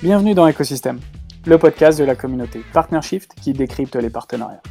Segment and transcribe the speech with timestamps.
[0.00, 1.00] Bienvenue dans Ecosystème,
[1.44, 4.62] le podcast de la communauté Partnershift qui décrypte les partenariats.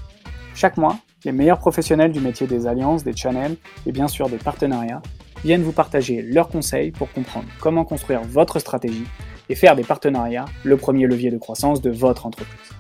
[0.55, 4.37] Chaque mois, les meilleurs professionnels du métier des alliances, des channels et bien sûr des
[4.37, 5.01] partenariats
[5.43, 9.03] viennent vous partager leurs conseils pour comprendre comment construire votre stratégie
[9.49, 12.71] et faire des partenariats le premier levier de croissance de votre entreprise.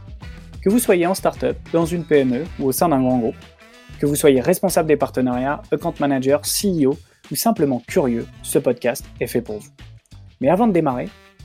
[0.63, 3.35] Que vous soyez en startup, dans une PME ou au sein d'un grand groupe,
[3.99, 6.95] que vous soyez responsable des partenariats, account manager, CEO
[7.29, 9.69] ou simplement curieux, ce podcast est fait pour vous.
[10.39, 11.09] Mais avant de démarrer,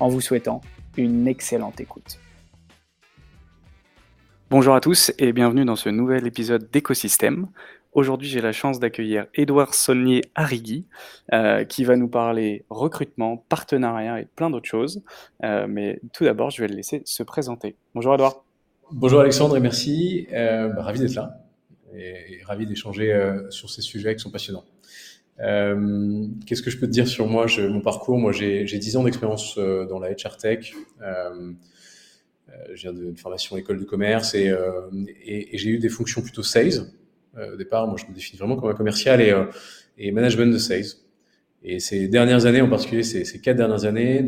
[0.00, 0.60] en vous souhaitant
[0.96, 2.18] une excellente écoute.
[4.50, 7.46] Bonjour à tous et bienvenue dans ce nouvel épisode d'Écosystème.
[7.92, 10.86] Aujourd'hui, j'ai la chance d'accueillir Édouard Saulnier Arrigui,
[11.32, 15.02] euh, qui va nous parler recrutement, partenariat et plein d'autres choses.
[15.44, 17.76] Euh, mais tout d'abord, je vais le laisser se présenter.
[17.94, 18.44] Bonjour Édouard.
[18.92, 20.26] Bonjour Alexandre et merci.
[20.32, 21.44] Euh, bah, ravi d'être là
[21.94, 23.12] et, ravi d'échanger
[23.50, 24.64] sur ces sujets qui sont passionnants.
[25.42, 27.46] Euh, Qu'est-ce que je peux te dire sur moi?
[27.58, 30.72] Mon parcours, moi j'ai 10 ans d'expérience euh, dans la HR Tech.
[31.02, 31.52] Euh,
[32.48, 34.52] euh, je viens d'une formation école de commerce et,
[35.52, 36.86] j'ai eu des fonctions plutôt sales.
[37.36, 39.20] au départ, moi je me définis vraiment comme un commercial
[39.96, 40.96] et, management de sales.
[41.62, 44.24] Et ces dernières années, en particulier ces, ces quatre dernières années,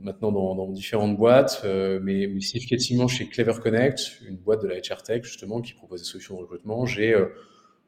[0.00, 5.02] maintenant dans, différentes boîtes, mais, mais, significativement chez Clever Connect, une boîte de la HR
[5.02, 7.14] Tech justement qui propose des solutions de recrutement, j'ai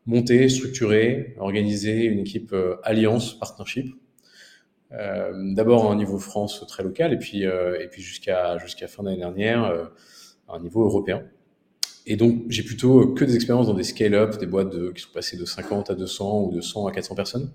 [0.07, 3.95] monter, structurer, organiser une équipe euh, alliance, partnership.
[4.93, 8.87] Euh, D'abord à un niveau France très local et puis, euh, et puis jusqu'à jusqu'à
[8.87, 9.65] fin d'année dernière
[10.49, 11.23] à un niveau européen.
[12.07, 15.39] Et donc j'ai plutôt que des expériences dans des scale-up, des boîtes qui sont passées
[15.39, 17.53] de 50 à 200 ou de 100 à 400 personnes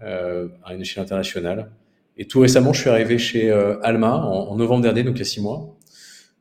[0.00, 1.70] à une échelle internationale.
[2.16, 3.52] Et tout récemment, je suis arrivé chez
[3.82, 5.78] Alma en, en novembre dernier, donc il y a six mois,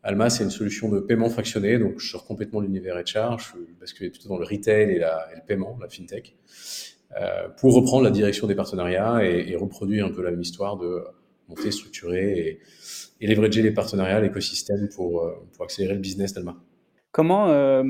[0.03, 3.49] Alma, c'est une solution de paiement fractionné, donc je sors complètement de l'univers HR, je
[3.49, 6.35] suis basculé plutôt dans le retail et, le paiement, la fintech,
[7.19, 11.03] euh, pour reprendre la direction des partenariats et, reproduire un peu la même histoire de
[11.49, 12.59] monter, structurer et,
[13.19, 16.55] et leverager les partenariats, l'écosystème pour, euh, accélérer le business d'Alma.
[17.11, 17.83] Comment, euh,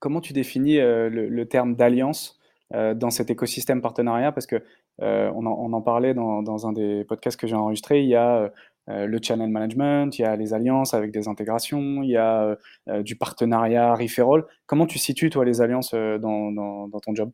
[0.00, 2.38] comment tu définis le, terme d'alliance
[2.70, 4.32] dans cet écosystème partenariat?
[4.32, 4.62] Parce que
[4.98, 8.52] on en, parlait dans, dans, un des podcasts que j'ai enregistré, il y a
[8.88, 12.56] le channel management, il y a les alliances avec des intégrations, il y a
[12.88, 14.44] euh, du partenariat referral.
[14.66, 17.30] Comment tu situes, toi, les alliances euh, dans, dans, dans, ton job?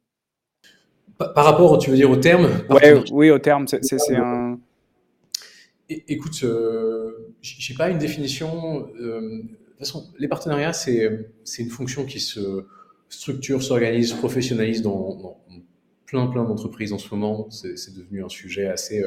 [1.16, 2.48] Par, rapport, tu veux dire, au terme?
[2.69, 3.66] Ouais, Oui, au terme.
[3.66, 4.59] C'est un.
[5.88, 8.88] Écoute, euh, j'ai pas une définition.
[9.00, 11.26] de toute façon, les partenariats, c'est
[11.59, 12.66] une fonction qui se
[13.09, 15.41] structure, s'organise, professionnalise dans, dans,
[16.04, 17.48] plein, plein d'entreprises en ce moment.
[17.50, 19.03] C'est devenu un sujet assez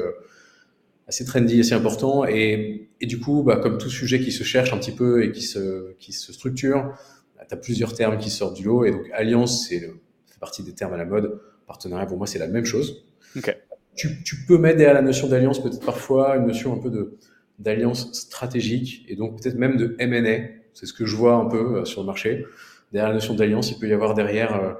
[1.12, 2.24] assez trendy, assez important.
[2.24, 5.30] Et, et du coup, bah, comme tout sujet qui se cherche un petit peu et
[5.30, 6.94] qui se, qui se structure,
[7.36, 8.84] bah, tu as plusieurs termes qui sortent du lot.
[8.86, 11.38] Et donc, alliance, c'est fait partie des termes à la mode.
[11.66, 13.04] Partenariat, pour moi, c'est la même chose.
[13.36, 13.52] Okay.
[13.94, 17.18] Tu, tu, peux mettre derrière la notion d'alliance peut-être parfois une notion un peu de
[17.58, 20.48] d'alliance stratégique et donc peut-être même de M&A.
[20.72, 22.46] C'est ce que je vois un peu euh, sur le marché.
[22.90, 24.72] Derrière la notion d'alliance, il peut y avoir derrière euh,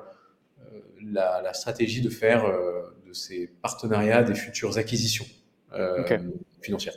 [0.60, 0.80] euh
[1.12, 5.26] la, la, stratégie de faire euh, de ces partenariats des futures acquisitions
[5.74, 6.18] okay.
[6.60, 6.94] financière.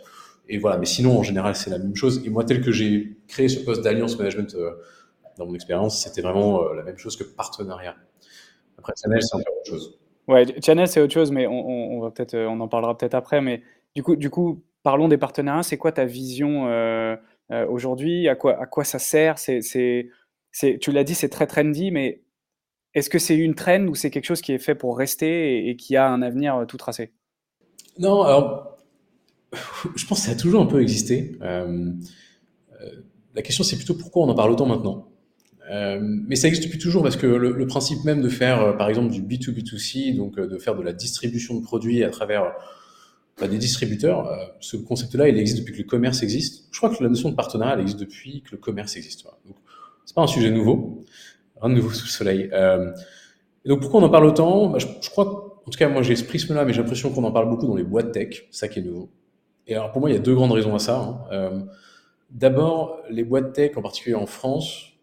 [0.47, 2.21] Et voilà, mais sinon, en général, c'est la même chose.
[2.25, 4.71] Et moi, tel que j'ai créé ce poste d'alliance management euh,
[5.37, 7.95] dans mon expérience, c'était vraiment euh, la même chose que partenariat.
[8.77, 9.99] Après, channel, c'est encore autre chose.
[10.27, 13.41] Ouais, channel, c'est autre chose, mais on, on, va peut-être, on en parlera peut-être après.
[13.41, 13.63] Mais
[13.95, 15.63] du coup, du coup, parlons des partenariats.
[15.63, 17.15] C'est quoi ta vision euh,
[17.51, 18.27] euh, aujourd'hui?
[18.27, 19.39] À quoi, à quoi ça sert?
[19.39, 20.09] C'est, c'est,
[20.51, 22.21] c'est, Tu l'as dit, c'est très trendy, mais
[22.93, 25.69] est-ce que c'est une trend ou c'est quelque chose qui est fait pour rester et,
[25.69, 27.11] et qui a un avenir tout tracé?
[27.99, 28.77] Non, alors,
[29.95, 31.37] je pense que ça a toujours un peu existé.
[31.41, 31.91] Euh,
[32.81, 32.89] euh,
[33.33, 35.09] la question, c'est plutôt pourquoi on en parle autant maintenant.
[35.71, 39.11] Euh, mais ça existe depuis toujours parce que le, principe même de faire, par exemple,
[39.11, 42.53] du B2B2C, donc de faire de la distribution de produits à travers
[43.39, 46.67] bah, des distributeurs, ce concept-là, il existe depuis que le commerce existe.
[46.71, 49.23] Je crois que la notion de partenariat, elle existe depuis que le commerce existe.
[49.23, 49.55] Donc,
[50.05, 51.01] c'est pas un sujet nouveau,
[51.59, 52.49] rien de nouveau sous le soleil.
[53.65, 54.69] donc, pourquoi on en parle autant?
[54.69, 57.31] Bah, je crois en tout cas, moi j'ai ce prisme-là, mais j'ai l'impression qu'on en
[57.31, 59.09] parle beaucoup dans les boîtes tech, ça qui est nouveau.
[59.67, 60.99] Et alors pour moi, il y a deux grandes raisons à ça.
[60.99, 61.19] Hein.
[61.31, 61.61] Euh,
[62.31, 64.93] D'abord, les boîtes tech, en particulier en France,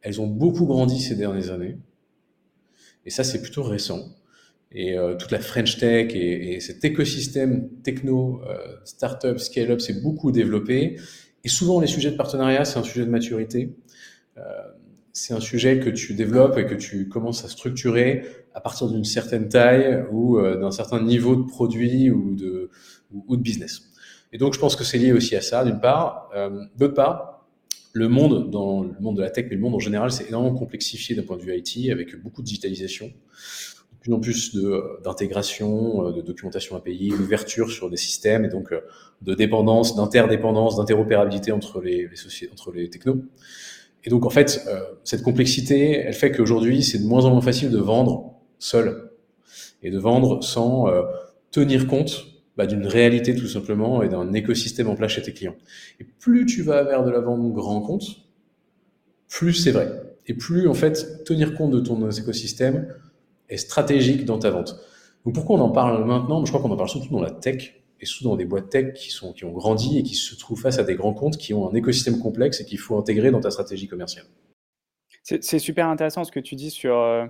[0.00, 1.76] elles ont beaucoup grandi ces dernières années.
[3.04, 4.00] Et ça, c'est plutôt récent.
[4.70, 10.00] et euh, toute la French Tech et, et cet écosystème techno, euh, startup, scale-up s'est
[10.00, 10.98] beaucoup développé.
[11.44, 13.76] Et souvent, les sujets de partenariat, c'est un sujet de maturité.
[14.38, 14.42] Euh,
[15.12, 18.24] c'est un sujet que tu développes et que tu commences à structurer
[18.54, 22.70] à partir d'une certaine taille ou euh, d'un certain niveau de produit ou de,
[23.12, 23.82] ou, de business.
[24.32, 26.30] Et donc, je pense que c'est lié aussi à ça, d'une part.
[26.34, 27.46] Euh, d'autre part,
[27.92, 30.56] le monde, dans le monde de la tech, mais le monde en général, c'est énormément
[30.56, 33.12] complexifié d'un point de vue IT, avec beaucoup de digitalisation
[34.02, 34.56] plus en plus
[35.04, 38.80] d'intégration, de, de, documentation API, d'ouverture sur des systèmes et donc euh,
[39.22, 43.22] de dépendance, d'interdépendance, d'interopérabilité entre les, les entre les technos.
[44.04, 47.40] Et donc en fait, euh, cette complexité, elle fait qu'aujourd'hui, c'est de moins en moins
[47.40, 49.10] facile de vendre seul
[49.82, 51.02] et de vendre sans euh,
[51.50, 52.26] tenir compte
[52.56, 55.56] bah, d'une réalité tout simplement et d'un écosystème en place chez tes clients.
[56.00, 58.04] Et plus tu vas vers de la vente grand compte,
[59.28, 59.90] plus c'est vrai.
[60.26, 62.86] Et plus en fait tenir compte de ton écosystème,
[63.56, 64.80] stratégique dans ta vente.
[65.24, 66.44] Donc pourquoi on en parle maintenant?
[66.44, 68.92] Je crois qu'on en parle surtout dans la tech et surtout dans des boîtes tech
[68.94, 71.54] qui, sont, qui ont grandi et qui se trouvent face à des grands comptes qui
[71.54, 74.26] ont un écosystème complexe et qu'il faut intégrer dans ta stratégie commerciale.
[75.22, 77.26] C'est super intéressant ce que tu dis sur euh,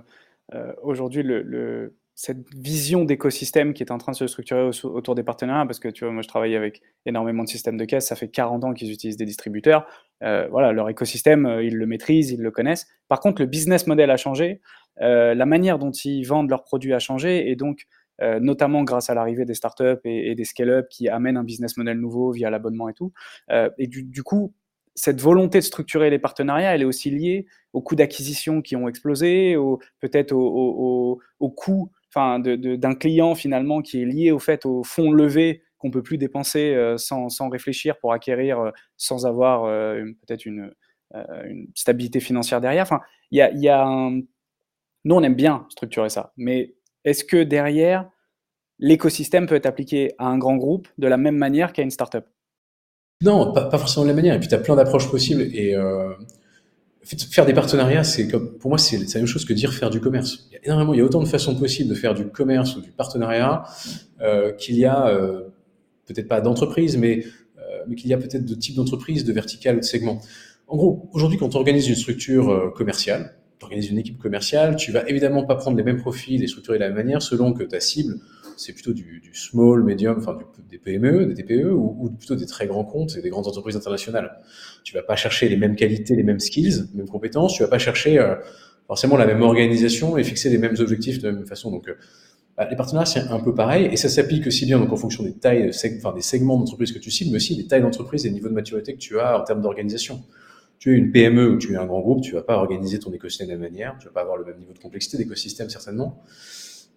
[0.55, 5.21] euh, aujourd'hui le, cette vision d'écosystème qui est en train de se structurer autour des
[5.21, 8.15] partenariats, parce que tu vois, moi je travaille avec énormément de systèmes de caisse, ça
[8.15, 9.85] fait 40 ans qu'ils utilisent des distributeurs.
[10.23, 12.87] Euh, voilà, leur écosystème, ils le maîtrisent, ils le connaissent.
[13.09, 14.59] Par contre, le business model a changé.
[14.97, 17.87] La manière dont ils vendent leurs produits a changé et donc
[18.21, 21.99] euh, notamment grâce à l'arrivée des startups et, des scale-up qui amènent un business model
[21.99, 23.11] nouveau via l'abonnement et tout.
[23.49, 24.53] Euh, et du, coup,
[24.95, 28.87] cette volonté de structurer les partenariats, elle est aussi liée aux coûts d'acquisition qui ont
[28.87, 29.55] explosé,
[29.99, 35.11] peut-être au, au, coût enfin, d'un client finalement qui est lié au fait au fonds
[35.11, 40.71] levé qu'on peut plus dépenser sans, sans, réfléchir pour acquérir sans avoir peut-être une,
[41.15, 42.83] une, stabilité financière derrière.
[42.83, 43.01] Enfin,
[43.31, 44.11] y a, y a
[45.05, 48.09] nous, on aime bien structurer ça, mais est-ce que derrière,
[48.79, 52.25] l'écosystème peut être appliqué à un grand groupe de la même manière qu'à une startup?
[53.21, 54.35] Non, pas, forcément de la même manière.
[54.35, 55.43] Et puis, tu as plein d'approches possibles.
[55.53, 56.13] Et euh,
[57.03, 60.01] faire des partenariats, c'est comme, pour moi, c'est la même chose que dire faire du
[60.01, 60.47] commerce.
[60.49, 62.75] Il y a énormément, il y a autant de façons possibles de faire du commerce
[62.75, 63.63] ou du partenariat
[64.21, 65.43] euh, qu'il y a, euh,
[66.05, 67.23] peut-être pas d'entreprise, mais,
[67.87, 70.21] mais qu'il y a peut-être de types d'entreprises, de verticales, de segments.
[70.67, 75.07] En gros, aujourd'hui, quand on organise une structure commerciale, organises une équipe commerciale, tu vas
[75.09, 77.79] évidemment pas prendre les mêmes profils et structurer de la même manière selon que ta
[77.79, 78.15] cible,
[78.57, 80.37] c'est plutôt du, small, medium, enfin
[80.69, 84.39] des PME, des TPE ou, plutôt des très grands comptes et des grandes entreprises internationales.
[84.83, 87.69] Tu vas pas chercher les mêmes qualités, les mêmes skills, les mêmes compétences, tu vas
[87.69, 88.35] pas chercher euh,
[88.87, 91.71] forcément la même organisation et fixer les mêmes objectifs de la même façon.
[91.71, 91.95] Donc, euh,
[92.55, 95.23] bah, les partenariats, c'est un peu pareil et ça s'applique aussi bien donc, en fonction
[95.23, 98.29] des tailles, enfin, des segments d'entreprise que tu cibles, mais aussi des tailles d'entreprise et
[98.29, 100.21] des niveaux de maturité que tu as en termes d'organisation
[100.83, 103.13] tu es une PME ou tu es un grand groupe, tu vas pas organiser ton
[103.13, 105.69] écosystème de la même manière, tu vas pas avoir le même niveau de complexité d'écosystème
[105.69, 106.21] certainement,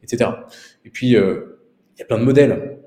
[0.03, 0.29] etc.
[0.85, 1.61] Et puis, euh,
[1.94, 2.81] il y a plein de modèles.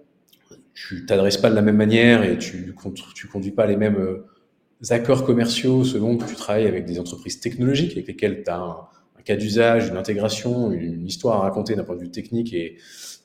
[0.74, 2.76] Tu t'adresses pas de la même manière et tu,
[3.16, 4.28] tu conduis pas les mêmes euh,
[4.90, 8.90] accords commerciaux selon que tu travailles avec des entreprises technologiques avec lesquelles tu as un,
[9.24, 12.76] cas d'usage, une intégration, une, histoire à raconter d'un point de vue technique et,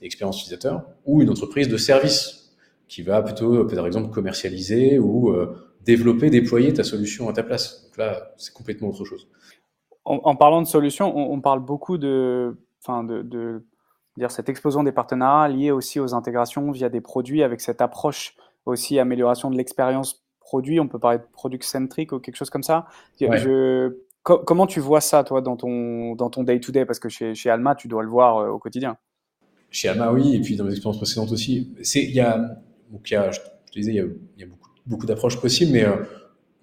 [0.00, 2.54] expérience utilisateur, ou une entreprise de service
[2.86, 7.84] qui va plutôt, par exemple, commercialiser ou euh, développer, déployer ta solution à ta place.
[7.84, 9.28] Donc là, c'est complètement autre chose.
[10.06, 13.64] En, parlant de solutions, on, parle beaucoup de, enfin de, de,
[14.18, 18.36] dire cette explosion des partenariats liés aussi aux intégrations via des produits avec cette approche
[18.66, 20.78] aussi amélioration de l'expérience produit.
[20.78, 22.86] On peut parler de product centric ou quelque chose comme ça.
[23.18, 27.08] Je, comment tu vois ça, toi, dans ton dans ton day to day Parce que
[27.08, 28.98] chez, chez Alma, tu dois le voir euh, au quotidien.
[29.70, 31.74] Chez Alma, oui, et puis dans mes expériences précédentes aussi.
[31.82, 32.38] C'est il y a
[32.90, 35.06] donc il y a, je te disais, il y a, il y a beaucoup beaucoup
[35.06, 35.96] d'approches possibles, mais euh,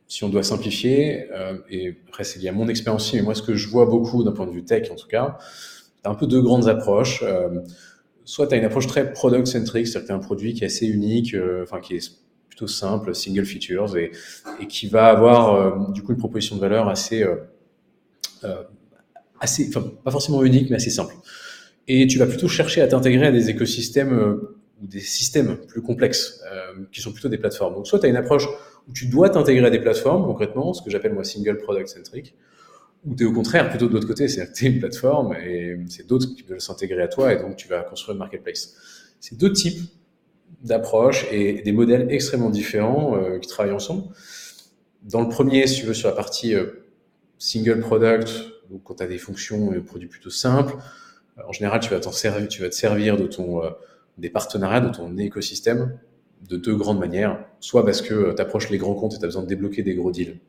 [0.07, 3.35] si on doit simplifier, euh, et après c'est lié à mon expérience aussi, mais moi
[3.35, 5.37] ce que je vois beaucoup d'un point de vue tech en tout cas,
[6.03, 7.23] tu un peu deux grandes approches.
[7.23, 7.61] Euh,
[8.23, 10.67] soit tu as une approche très product-centric, c'est-à-dire que tu as un produit qui est
[10.67, 12.11] assez unique, enfin qui est
[12.47, 14.11] plutôt simple, single features, et,
[14.61, 17.25] et qui va avoir du coup une proposition de valeur assez,
[19.39, 21.15] assez, enfin pas forcément unique, mais assez simple.
[21.87, 24.39] Et tu vas plutôt chercher à t'intégrer à des écosystèmes
[24.81, 27.75] ou des systèmes plus complexes, euh, qui sont plutôt des plateformes.
[27.75, 28.47] Donc, soit tu as une approche
[28.88, 32.35] où tu dois t'intégrer à des plateformes, concrètement, ce que j'appelle moi single product centric,
[33.05, 36.27] ou tu es au contraire plutôt de l'autre côté, c'est-à-dire une plateforme et c'est d'autres
[36.35, 38.75] qui veulent s'intégrer à toi et donc tu vas construire une marketplace.
[39.19, 39.81] C'est deux types
[40.63, 44.03] d'approches et des modèles extrêmement différents euh, qui travaillent ensemble.
[45.03, 46.85] Dans le premier, si tu veux, sur la partie euh,
[47.39, 48.29] single product,
[48.69, 50.75] donc quand tu as des fonctions et des produits plutôt simples,
[51.43, 53.63] en général, tu vas servir, tu vas te servir de ton
[54.17, 55.97] des partenariats de ton écosystème
[56.47, 57.45] de deux grandes manières.
[57.59, 59.95] Soit parce que tu approches les grands comptes et tu as besoin de débloquer des
[59.95, 60.39] gros deals.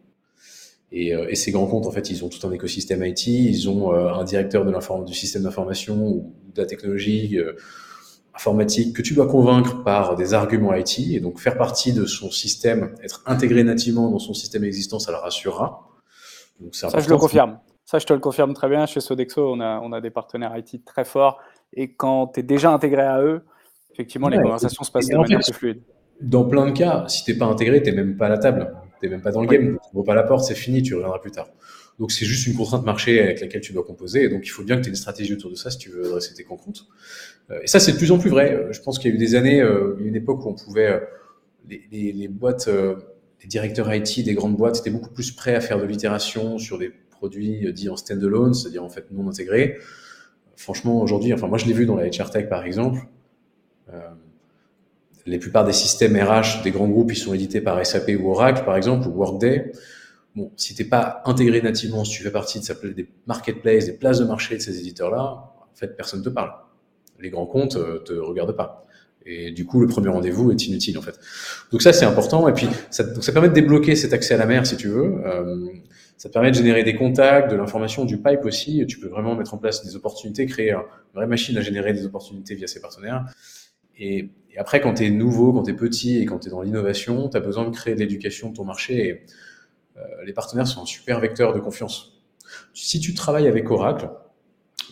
[0.93, 3.71] Et, euh, et, ces grands comptes, en fait, ils ont tout un écosystème IT, ils
[3.71, 7.55] ont euh, un directeur de du système d'information ou de la technologie euh,
[8.35, 10.99] informatique que tu dois convaincre par des arguments IT.
[10.99, 15.13] Et donc, faire partie de son système, être intégré nativement dans son système existant, ça
[15.13, 15.89] le rassurera.
[16.61, 17.59] Donc, ça, je le confirme.
[17.87, 18.85] Ça, je te le confirme très bien.
[18.85, 21.39] Chez Sodexo, on a, on a des partenaires IT très forts.
[21.73, 23.43] Et quand tu es déjà intégré à eux,
[23.93, 25.81] effectivement, les conversations se passent de manière plus fluide.
[26.21, 28.39] Dans plein de cas, si tu n'es pas intégré, tu n'es même pas à la
[28.39, 28.73] table
[29.03, 31.33] t'es même pas dans le game, tu pas la porte, c'est fini, tu reviendras plus
[31.33, 31.49] tard.
[31.99, 34.63] Donc c'est juste une contrainte marché avec laquelle tu dois composer, et donc il faut
[34.63, 36.87] bien que tu aies une stratégie autour de ça si tu veux adresser tes comptes.
[37.51, 38.55] Euh, et ça c'est de plus en plus vrai.
[38.55, 41.03] Euh, je pense qu'il y a eu des années, euh, une époque où on pouvait,
[41.69, 45.61] les, les, les boîtes, les directeurs IT des grandes boîtes étaient beaucoup plus prêts à
[45.61, 49.79] faire de l'itération sur des produits dits en standalone, c'est-à-dire en fait non intégrés.
[50.57, 53.01] Franchement aujourd'hui, enfin moi je l'ai vu dans la HR Tech par exemple.
[53.93, 54.11] Euh,
[55.27, 58.65] les plupart des systèmes RH des grands groupes, ils sont édités par SAP ou Oracle,
[58.65, 59.73] par exemple, ou Workday.
[60.35, 63.93] Bon, si t'es pas intégré nativement, si tu fais partie de s'appeler des marketplaces, des
[63.93, 66.53] places de marché de ces éditeurs-là, en fait, personne te parle.
[67.21, 68.87] Les grands comptes euh, te regardent pas.
[69.25, 71.21] Et du coup, le premier rendez-vous est inutile, en fait.
[71.71, 72.49] Donc ça, c'est important.
[72.49, 75.23] Et puis, ça, ça permet de débloquer cet accès à la mer, si tu veux.
[75.25, 75.67] Euh,
[76.17, 78.85] ça te permet de générer des contacts, de l'information, du pipe aussi.
[78.89, 80.83] Tu peux vraiment mettre en place des opportunités, créer une
[81.15, 83.27] vraie machine à générer des opportunités via ses partenaires.
[83.99, 86.51] Et, et après, quand tu es nouveau, quand tu es petit et quand tu es
[86.51, 89.09] dans l'innovation, tu as besoin de créer de l'éducation de ton marché.
[89.09, 89.27] Et,
[89.97, 92.23] euh, les partenaires sont un super vecteur de confiance.
[92.75, 94.11] Si tu travailles avec Oracle,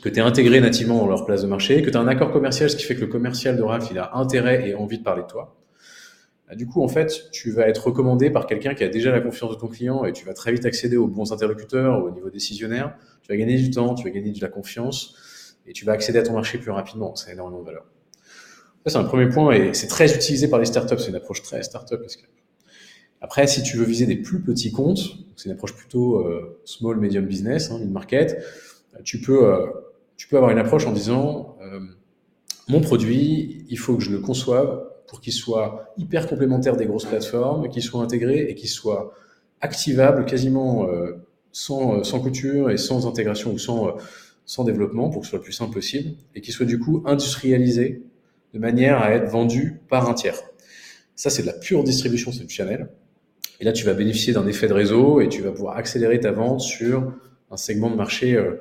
[0.03, 2.31] que tu es intégré nativement dans leur place de marché, que tu as un accord
[2.33, 5.23] commercial, ce qui fait que le commercial d'Oracle, il a intérêt et envie de parler
[5.23, 5.57] de toi,
[6.49, 9.21] bah, du coup, en fait, tu vas être recommandé par quelqu'un qui a déjà la
[9.21, 12.31] confiance de ton client et tu vas très vite accéder aux bons interlocuteurs, au niveau
[12.31, 12.97] décisionnaire.
[13.23, 16.19] Tu vas gagner du temps, tu vas gagner de la confiance et tu vas accéder
[16.19, 17.15] à ton marché plus rapidement.
[17.15, 17.85] Ça a énormément de valeur.
[18.85, 20.99] Ça, c'est un premier point et c'est très utilisé par les startups.
[20.99, 22.01] C'est une approche très startup.
[23.21, 26.97] Après, si tu veux viser des plus petits comptes, c'est une approche plutôt euh, small,
[26.97, 28.43] medium business, hein, mid-market,
[29.05, 29.67] tu peux, euh,
[30.17, 31.81] tu peux avoir une approche en disant euh,
[32.69, 37.05] mon produit, il faut que je le conçoive pour qu'il soit hyper complémentaire des grosses
[37.05, 39.13] plateformes, qu'il soit intégré et qu'il soit
[39.61, 40.87] activable quasiment
[41.53, 43.97] sans, sans couture et sans intégration ou sans,
[44.47, 47.03] sans développement pour que ce soit le plus simple possible et qu'il soit du coup
[47.07, 48.05] industrialisé
[48.55, 50.41] de manière à être vendu par un tiers.
[51.17, 52.89] Ça, c'est de la pure distribution, c'est du channel.
[53.61, 56.33] Et là, tu vas bénéficier d'un effet de réseau et tu vas pouvoir accélérer ta
[56.33, 57.13] vente sur
[57.51, 58.55] un segment de marché, euh,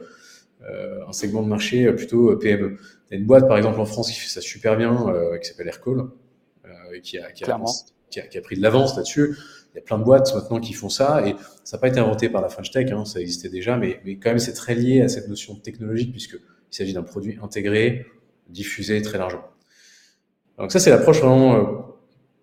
[0.69, 2.77] euh un segment de marché euh, plutôt PME.
[3.09, 5.37] Il y a une boîte, par exemple, en France qui fait ça super bien, euh,
[5.37, 5.99] qui s'appelle Aircall,
[6.65, 7.59] euh, et qui a, qui, a,
[8.11, 9.35] qui, a, qui a, pris de l'avance là-dessus.
[9.73, 11.99] Il y a plein de boîtes maintenant qui font ça et ça n'a pas été
[11.99, 14.73] inventé par la French Tech, hein, ça existait déjà, mais, mais quand même c'est très
[14.73, 16.39] lié à cette notion technologique puisqu'il
[16.71, 18.07] s'agit d'un produit intégré,
[18.49, 19.45] diffusé très largement.
[20.59, 21.63] Donc ça, c'est l'approche vraiment euh,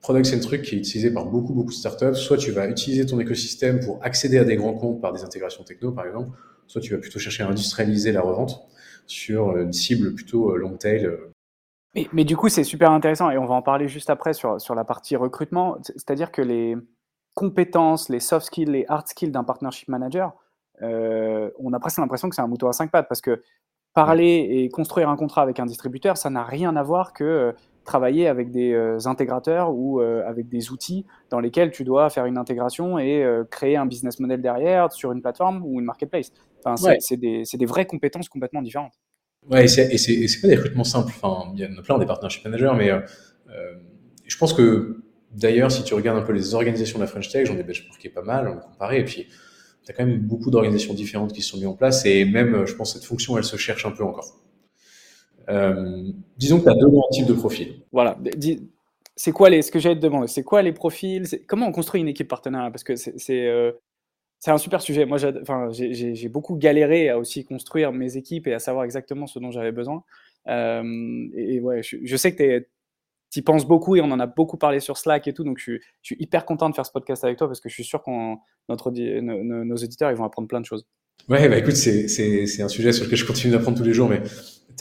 [0.00, 2.14] product centric qui est utilisée par beaucoup, beaucoup de startups.
[2.14, 5.64] Soit tu vas utiliser ton écosystème pour accéder à des grands comptes par des intégrations
[5.64, 6.30] techno, par exemple.
[6.66, 8.66] Soit tu vas plutôt chercher à industrialiser la revente
[9.06, 11.04] sur une cible plutôt euh, long tail.
[11.04, 11.32] Euh.
[12.12, 14.75] Mais, du coup, c'est super intéressant et on va en parler juste après sur, sur
[14.75, 15.78] la partie recrutement.
[15.82, 16.76] C'est-à-dire que les
[17.35, 20.35] compétences, les soft skills, les hard skills d'un partnership manager,
[20.82, 23.42] euh, on a presque l'impression que c'est un mouton à cinq pattes parce que
[23.94, 27.54] parler et construire un contrat avec un distributeur, ça n'a rien à voir que
[27.87, 32.26] travailler avec des euh, intégrateurs ou euh, avec des outils dans lesquels tu dois faire
[32.26, 36.31] une intégration et euh, créer un business model derrière sur une plateforme ou une marketplace.
[36.62, 38.93] Enfin, c'est des, des, vraies compétences complètement différentes.
[39.49, 41.12] Ouais, et c'est pas des recrutements simples.
[41.16, 42.90] Enfin, il y en a plein des partnership managers, mais
[44.26, 47.47] je pense que d'ailleurs, si tu regardes un peu les organisations de la French Tech,
[47.47, 49.28] j'en ai benchmarké pas mal, on a comparé, et puis
[49.85, 52.66] tu as quand même beaucoup d'organisations différentes qui se sont mises en place, et même,
[52.66, 54.40] je pense, cette fonction, elle se cherche un peu encore.
[55.49, 57.83] Euh, disons que tu as deux grands types de profils.
[57.93, 58.19] Voilà.
[59.15, 62.00] C'est quoi les, ce que j'allais te demander, c'est quoi les profils Comment on construit
[62.00, 63.73] une équipe partenaire Parce que c'est euh,
[64.38, 65.07] c'est un super sujet.
[65.07, 69.50] Moi, j'ai beaucoup galéré à aussi construire mes équipes et à savoir exactement ce dont
[69.50, 70.05] j'avais besoin.
[70.49, 72.59] Euh, et, ouais, je, sais que
[73.31, 75.43] tu y penses beaucoup et on en a beaucoup parlé sur Slack et tout.
[75.43, 77.85] Donc, je, suis hyper content de faire ce podcast avec toi parce que je suis
[77.85, 80.87] sûr que nos, nos auditeurs ils vont apprendre plein de choses.
[81.29, 84.23] Ouais, bah écoute, c'est un sujet sur lequel je continue d'apprendre tous les jours, mais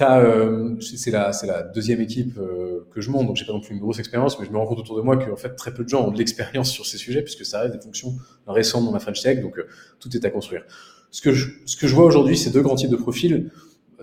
[0.02, 3.74] euh, c'est la, la deuxième équipe euh, que je monte, donc j'ai pas non plus
[3.74, 5.74] une grosse expérience, mais je me rends compte autour de moi que en fait très
[5.74, 8.16] peu de gens ont de l'expérience sur ces sujets, puisque ça reste des fonctions
[8.48, 9.68] récentes dans la French Tech, donc euh,
[10.00, 10.66] tout est à construire.
[11.12, 13.50] Ce que je, ce que je vois aujourd'hui, c'est deux grands types de profils.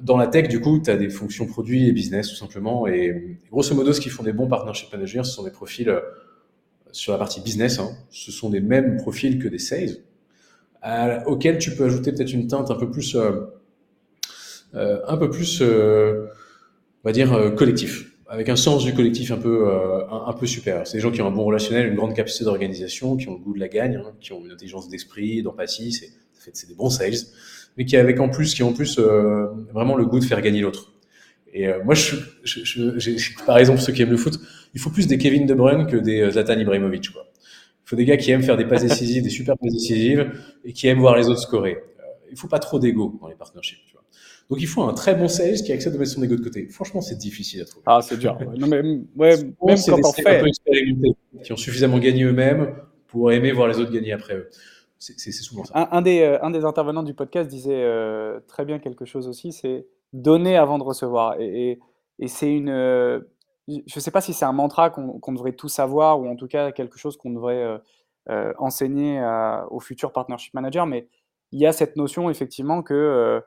[0.00, 3.38] Dans la tech, du coup, tu as des fonctions produits et business, tout simplement, et
[3.50, 5.94] grosso modo, ce qui font des bons partnership managers, ce sont des profils
[6.90, 7.90] sur la partie business, hein.
[8.10, 9.98] ce sont des mêmes profils que des sales,
[11.26, 13.42] auxquels tu peux ajouter peut-être une teinte un peu plus euh,
[14.74, 16.26] un peu plus, euh,
[17.04, 18.08] on va dire, euh, collectif.
[18.28, 20.86] avec un sens du collectif un peu, euh, un, peu supérieur.
[20.86, 23.38] C'est des gens qui ont un bon relationnel, une grande capacité d'organisation, qui ont le
[23.38, 25.92] goût de la gagne, hein, qui ont une intelligence d'esprit, d'empathie.
[25.92, 26.08] C'est,
[26.54, 27.26] c'est des bons sales,
[27.76, 30.40] mais qui avec en plus, qui ont en plus euh, vraiment le goût de faire
[30.40, 30.92] gagner l'autre.
[31.52, 32.64] Et euh, moi, je, je,
[32.98, 34.40] je, par exemple, ceux qui aiment le foot,
[34.72, 37.10] il faut plus des Kevin De Bruyne que des Zlatan Ibrahimovic.
[37.10, 37.26] Quoi.
[37.84, 40.32] Il faut des gars qui aiment faire des passes décisives, des super passes décisives,
[40.64, 41.76] et qui aiment voir les autres scorer.
[42.30, 43.91] il faut pas trop d'ego dans les partnerships.
[44.50, 46.68] Donc il faut un très bon sales qui accepte de mettre son ego de côté.
[46.68, 47.84] Franchement, c'est difficile à trouver.
[47.86, 48.38] Ah, c'est dur.
[48.56, 48.82] non, mais,
[49.16, 49.54] ouais, même
[49.86, 50.40] quand on fait.
[50.40, 52.74] Un peu qui ont suffisamment gagné eux-mêmes
[53.08, 54.48] pour aimer voir les autres gagner après eux.
[54.98, 55.88] C'est souvent ça.
[55.90, 59.50] Un, des, euh, un, des, intervenants du podcast disait euh, très bien quelque chose aussi,
[59.52, 61.40] c'est donner avant de recevoir.
[61.40, 61.80] Et,
[62.20, 62.68] et, c'est une...
[62.68, 63.20] Euh,
[63.66, 66.46] je ne sais pas si c'est un mantra qu'on devrait tout savoir ou en tout
[66.46, 67.80] cas quelque chose qu'on devrait
[68.58, 71.08] enseigner à, aux futurs partnership managers, mais
[71.52, 73.40] il y a cette notion effectivement que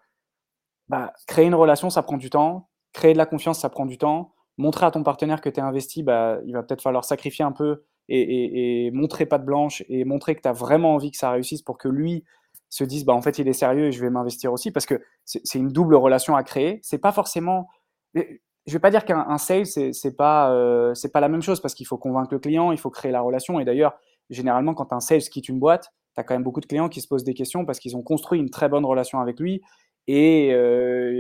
[0.89, 2.69] bah, créer une relation, ça prend du temps.
[2.93, 4.33] Créer de la confiance, ça prend du temps.
[4.57, 7.51] Montrer à ton partenaire que tu es investi, bah, il va peut-être falloir sacrifier un
[7.51, 11.31] peu et, montrer pas de blanche et montrer que tu as vraiment envie que ça
[11.31, 12.23] réussisse pour que lui
[12.69, 15.01] se dise bah, en fait, il est sérieux et je vais m'investir aussi parce que
[15.25, 16.79] c'est une double relation à créer.
[16.83, 17.67] C'est pas forcément.
[18.13, 21.85] Je vais pas dire qu'un sales, c'est pas, euh, pas la même chose parce qu'il
[21.85, 23.59] faut convaincre le client, il faut créer la relation.
[23.59, 23.93] Et d'ailleurs,
[24.29, 27.01] généralement, quand un sales quitte une boîte, tu as quand même beaucoup de clients qui
[27.01, 29.61] se posent des questions parce qu'ils ont construit une très bonne relation avec lui
[30.07, 31.11] et euh,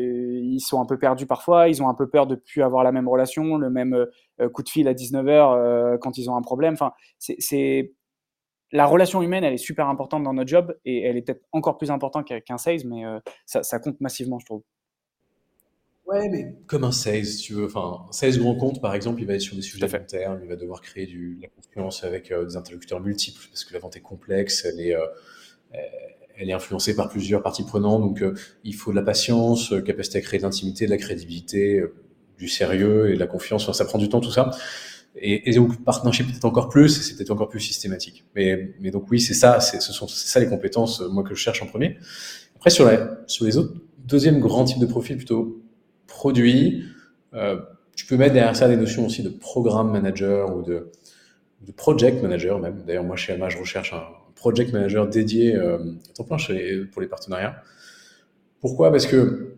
[0.43, 2.91] ils sont un peu perdus parfois, ils ont un peu peur de plus avoir la
[2.91, 6.41] même relation, le même euh, coup de fil à 19h euh, quand ils ont un
[6.41, 6.73] problème.
[6.73, 7.93] Enfin, c'est
[8.71, 11.77] la relation humaine, elle est super importante dans notre job et elle est peut-être encore
[11.77, 13.03] plus importante qu'un sales, mais
[13.45, 14.63] ça, ça, compte massivement, je trouve.
[16.07, 17.65] Ouais, mais comme un sales, tu veux.
[17.65, 20.39] Enfin, un sales grand compte, par exemple, il va être sur des sujets long terme,
[20.43, 23.79] il va devoir créer du, de la confiance avec des interlocuteurs multiples parce que la
[23.79, 24.95] vente est complexe, elle est
[26.37, 29.81] elle est influencée par plusieurs parties prenantes, donc euh, il faut de la patience, euh,
[29.81, 31.93] capacité à créer de l'intimité, de la crédibilité, euh,
[32.37, 33.63] du sérieux et de la confiance.
[33.63, 34.51] Enfin, ça prend du temps tout ça.
[35.15, 38.25] Et, et donc partnership peut-être encore plus, c'est peut-être encore plus systématique.
[38.35, 41.39] Mais, mais donc oui, c'est ça, c'est ce sont ça les compétences moi que je
[41.39, 41.97] cherche en premier.
[42.57, 45.63] Après sur la sur les autres, deuxième grand type de profil plutôt
[46.07, 46.83] produit.
[47.33, 47.59] Euh,
[47.95, 50.91] tu peux mettre derrière ça des notions aussi de programme manager ou de,
[51.61, 52.83] de project manager même.
[52.85, 54.03] D'ailleurs moi chez Alma je recherche un
[54.35, 55.79] project manager dédié euh,
[56.27, 56.37] plein
[56.91, 57.61] pour les partenariats.
[58.61, 58.91] Pourquoi?
[58.91, 59.55] Parce que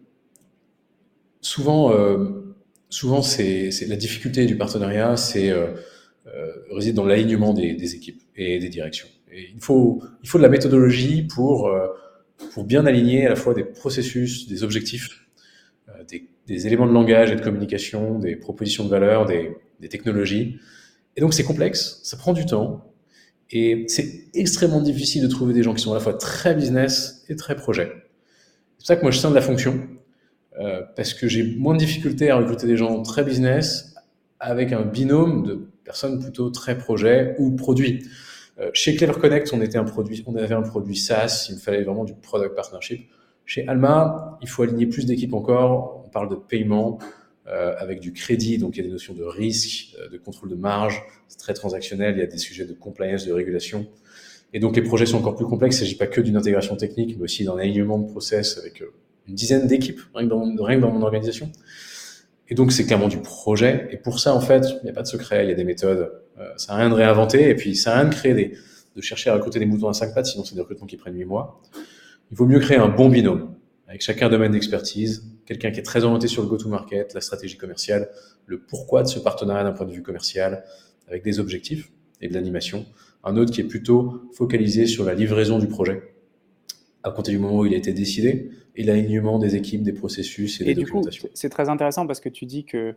[1.42, 2.56] souvent, euh,
[2.90, 5.74] souvent c'est la difficulté du partenariat, c'est euh,
[6.72, 9.08] réside dans l'alignement des, équipes et des directions.
[9.32, 11.70] Et il faut, il faut de la méthodologie pour,
[12.54, 15.26] pour bien aligner à la fois des processus, des objectifs,
[16.48, 20.60] des, éléments de langage et de communication, des propositions de valeur, des technologies.
[21.16, 22.94] Et donc c'est complexe, ça prend du temps,
[23.52, 27.26] et c'est extrêmement difficile de trouver des gens qui sont à la fois très business
[27.30, 27.92] et très projet.
[27.92, 29.80] C'est pour ça que moi je sens de la fonction,
[30.60, 33.96] euh, parce que j'ai moins de difficultés à recruter des gens très business
[34.40, 38.06] avec un binôme de personnes plutôt très projet ou produit.
[38.60, 41.60] Euh, chez Clever Connect, on était un produit, on avait un produit SaaS, il me
[41.60, 43.08] fallait vraiment du product partnership.
[43.46, 46.04] Chez Alma, il faut aligner plus d'équipes encore.
[46.06, 47.00] On parle de paiement,
[47.48, 50.50] euh, avec du crédit, donc il y a des notions de risque, euh, de contrôle
[50.50, 53.88] de marge, c'est très transactionnel, il y a des sujets de compliance, de régulation.
[54.54, 56.76] Et donc les projets sont encore plus complexes, il ne s'agit pas que d'une intégration
[56.76, 58.94] technique, mais aussi d'un alignement de process avec euh,
[59.28, 60.28] une dizaine d'équipes, rien,
[60.60, 61.52] rien, que dans mon organisation.
[62.50, 63.90] Et donc c'est clairement du projet.
[63.92, 65.66] Et pour ça, en fait, il n'y a pas de secret, il y a des
[65.66, 66.12] méthodes.
[66.40, 68.54] Euh, ça n'a rien de réinventer, et puis ça n'a rien de créer des,
[68.96, 71.16] de chercher à recruter des moutons à cinq pattes, sinon c'est des recrutements qui prennent
[71.16, 71.62] huit mois.
[72.32, 73.54] Il vaut mieux créer un bon binôme,
[73.88, 78.10] avec chacun domaine d'expertise, quelqu'un qui est très orienté sur le go-to-market, la stratégie commerciale,
[78.46, 80.66] le pourquoi de ce partenariat d'un point de vue commercial,
[81.08, 81.90] avec des objectifs
[82.22, 82.86] et de l'animation.
[83.24, 86.04] Un autre qui est plutôt focalisé sur la livraison du projet,
[87.04, 90.60] à compter du moment où il a été décidé, et l'alignement des équipes, des processus
[90.62, 91.30] et, des documentations.
[91.34, 92.96] C'est très intéressant parce que tu dis que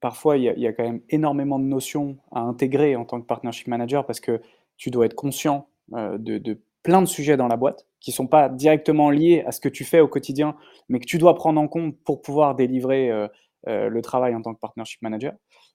[0.00, 3.04] parfois, il y, a, il y, a, quand même énormément de notions à intégrer en
[3.04, 4.40] tant que partnership manager parce que
[4.76, 8.28] tu dois être conscient euh, de, de plein de sujets dans la boîte qui sont
[8.28, 10.54] pas directement liés à ce que tu fais au quotidien,
[10.88, 13.26] mais que tu dois prendre en compte pour pouvoir délivrer euh,
[13.66, 15.32] euh, le travail en tant que partnership manager.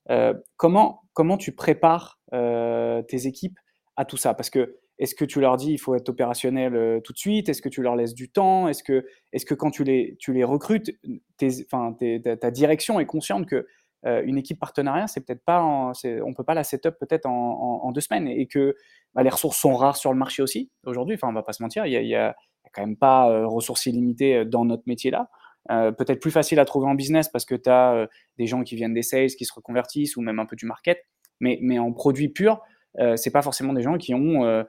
[0.08, 3.58] Euh, comment, comment tu prépares tes équipes
[3.96, 4.32] à tout ça?
[4.32, 7.50] Parce que est-ce que tu leur dis il faut être opérationnel tout de suite?
[7.50, 8.68] Est-ce que tu leur laisses du temps?
[8.68, 10.92] Est-ce que, est que quand tu les, tu les recrutes,
[11.36, 13.66] ta direction est consciente que
[14.04, 15.92] euh, une équipe partenariat, c'est peut-être pas, en,
[16.24, 18.74] on peut pas la setup peut-être en, deux semaines et que
[19.14, 21.14] bah, les ressources sont rares sur le marché aussi aujourd'hui.
[21.14, 22.34] Enfin, on va pas se mentir, il y a,
[22.72, 25.28] quand même pas euh, ressources illimitées euh, dans notre métier là.
[25.68, 28.94] peut-être plus facile à trouver en business parce que tu as des gens qui viennent
[28.94, 31.06] des sales, qui se reconvertissent ou même un peu du market.
[31.40, 32.60] Mais, en produit pur,
[32.98, 34.64] euh, c'est pas forcément des gens qui ont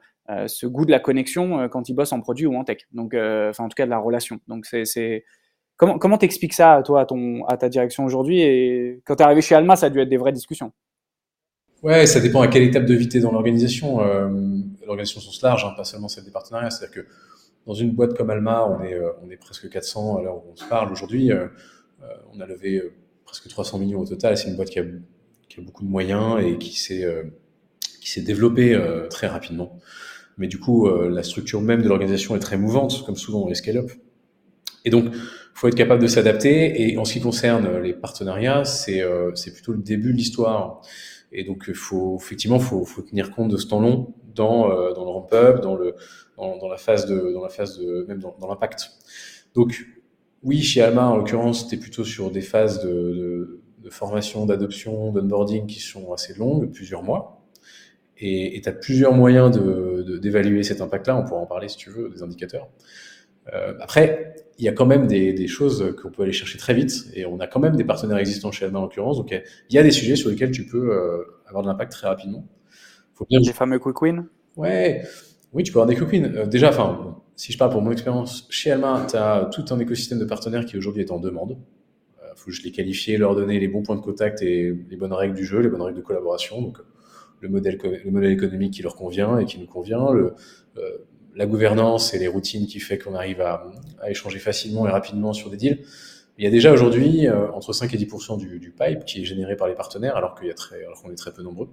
[0.46, 2.78] ce goût de la connexion quand ils bossent en produit ou en tech.
[2.92, 4.40] Donc, enfin, en tout cas, de la relation.
[4.46, 5.24] Donc, c'est
[5.76, 9.24] comment comment t'expliques ça, toi, à, ton, à ta direction aujourd'hui Et quand tu es
[9.24, 10.72] arrivé chez Alma, ça a dû être des vraies discussions.
[11.84, 14.00] Ouais, ça dépend à quelle étape de tu dans l'organisation.
[14.00, 14.30] Euh,
[14.86, 16.70] l'organisation sens large, hein, pas seulement celle des partenariats.
[16.70, 17.08] C'est-à-dire que
[17.66, 20.50] dans une boîte comme Alma, on est, euh, on est presque 400 à l'heure où
[20.50, 21.30] on se parle aujourd'hui.
[21.30, 21.46] Euh,
[22.32, 22.82] on a levé
[23.26, 24.38] presque 300 millions au total.
[24.38, 24.84] C'est une boîte qui a,
[25.50, 27.06] qui a, beaucoup de moyens et qui s'est
[28.00, 29.78] qui s'est développée très rapidement.
[30.36, 33.54] Mais du coup, la structure même de l'organisation est très mouvante, comme souvent dans les
[33.54, 33.90] scale-up.
[34.84, 35.06] Et donc,
[35.54, 36.82] faut être capable de s'adapter.
[36.82, 39.02] Et en ce qui concerne les partenariats, c'est
[39.34, 40.82] c'est plutôt le début de l'histoire.
[41.34, 45.04] Et donc, faut effectivement, faut, faut tenir compte de ce temps long dans euh, dans
[45.04, 45.94] le ramp-up, dans le
[46.36, 48.90] dans, la phase de dans la phase de même dans, l'impact.
[49.54, 49.86] Donc,
[50.42, 55.12] oui, chez Alma, en l'occurrence, c'était plutôt sur des phases de, de, de formation, d'adoption,
[55.12, 57.40] d'onboarding qui sont assez longues, plusieurs mois.
[58.18, 59.50] Et tu as plusieurs moyens
[60.20, 61.16] d'évaluer cet impact-là.
[61.16, 62.68] On pourra en parler si tu veux, des indicateurs.
[63.52, 66.74] Euh, après, il y a quand même des, des choses qu'on peut aller chercher très
[66.74, 69.18] vite et on a quand même des partenaires existants chez Alma en l'occurrence.
[69.18, 72.06] Donc, il y a des sujets sur lesquels tu peux euh, avoir de l'impact très
[72.06, 72.46] rapidement.
[73.14, 73.40] Faut bien...
[73.40, 74.26] Les fameux quick wins?
[74.56, 75.02] Ouais,
[75.52, 76.32] oui, tu peux avoir des quick wins.
[76.36, 79.78] Euh, déjà, enfin, si je parle pour mon expérience, chez Alma, tu as tout un
[79.80, 81.58] écosystème de partenaires qui aujourd'hui est en demande.
[82.20, 85.12] Il faut je les qualifie, leur donner les bons points de contact et les bonnes
[85.12, 86.60] règles du jeu, les bonnes règles de collaboration.
[86.60, 86.78] Donc,
[87.40, 90.34] le modèle, le modèle économique qui leur convient et qui nous convient, le,
[91.34, 93.66] la gouvernance et les routines qui fait qu'on arrive à,
[94.08, 95.84] échanger facilement et rapidement sur des deals.
[96.38, 98.06] Il y a déjà aujourd'hui euh, entre 5 et 10
[98.38, 101.10] du, du, pipe qui est généré par les partenaires, alors qu'il y a très, qu'on
[101.10, 101.68] est très peu nombreux.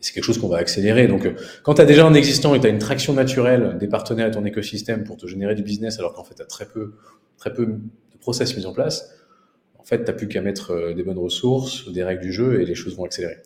[0.00, 1.06] C'est quelque chose qu'on va accélérer.
[1.06, 3.88] Donc, euh, quand tu as déjà un existant et tu as une traction naturelle des
[3.88, 6.66] partenaires et ton écosystème pour te générer du business, alors qu'en fait, tu as très
[6.66, 6.94] peu,
[7.38, 7.80] très peu de
[8.20, 9.14] process mis en place,
[9.78, 12.60] en fait, tu n'as plus qu'à mettre euh, des bonnes ressources, des règles du jeu
[12.60, 13.36] et les choses vont accélérer.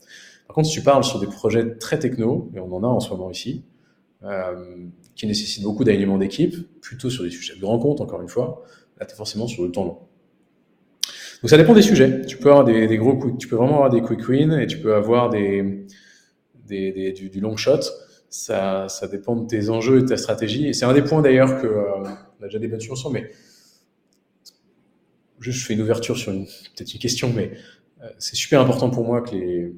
[0.47, 3.01] Par contre, si tu parles sur des projets très techno, et on en a en
[3.01, 3.65] ce moment ici,
[5.15, 8.65] qui nécessite beaucoup d'alignement d'équipe, plutôt sur des sujets de grand compte, encore une fois.
[8.99, 9.99] Là, tu es forcément sur le temps long.
[11.43, 12.23] Donc ça dépend des sujets.
[12.27, 14.95] Tu peux avoir des, gros tu peux vraiment avoir des quick wins et tu peux
[14.95, 15.87] avoir des,
[16.69, 17.81] du, long shot.
[18.29, 20.67] Ça, dépend de tes enjeux et de ta stratégie.
[20.67, 22.03] Et c'est un des points d'ailleurs que euh,
[22.41, 23.31] on a déjà débattu ensemble, mais
[25.39, 27.53] juste je fais une ouverture sur peut-être une question, mais
[28.03, 29.73] euh, c'est super important pour moi que les,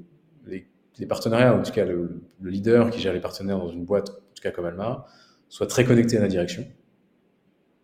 [0.98, 4.19] les, partenariats, en tout cas le, le, leader qui gère les partenaires dans une boîte,
[4.40, 5.06] tout cas comme Alma,
[5.48, 6.66] soit très connecté à la direction.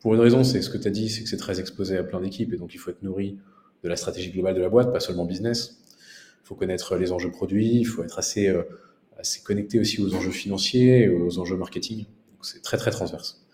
[0.01, 2.05] Pour une raison, c'est ce que tu as dit, c'est que c'est très exposé à
[2.05, 3.39] plein d'équipes et donc il faut être nourri
[3.83, 5.83] de la stratégie globale de la boîte, pas seulement business.
[6.45, 8.63] Il faut connaître les enjeux produits, il faut être assez, euh,
[9.19, 12.07] assez connecté aussi aux enjeux financiers et aux enjeux marketing.
[12.41, 13.45] C'est très très transverse.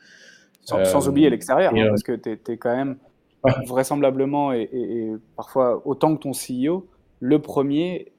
[0.65, 2.97] Sans, sans oublier l'extérieur, hein, parce que tu es, quand même
[3.43, 3.53] ouais.
[3.67, 6.87] vraisemblablement et, et, et, parfois autant que ton CEO,
[7.19, 8.13] le premier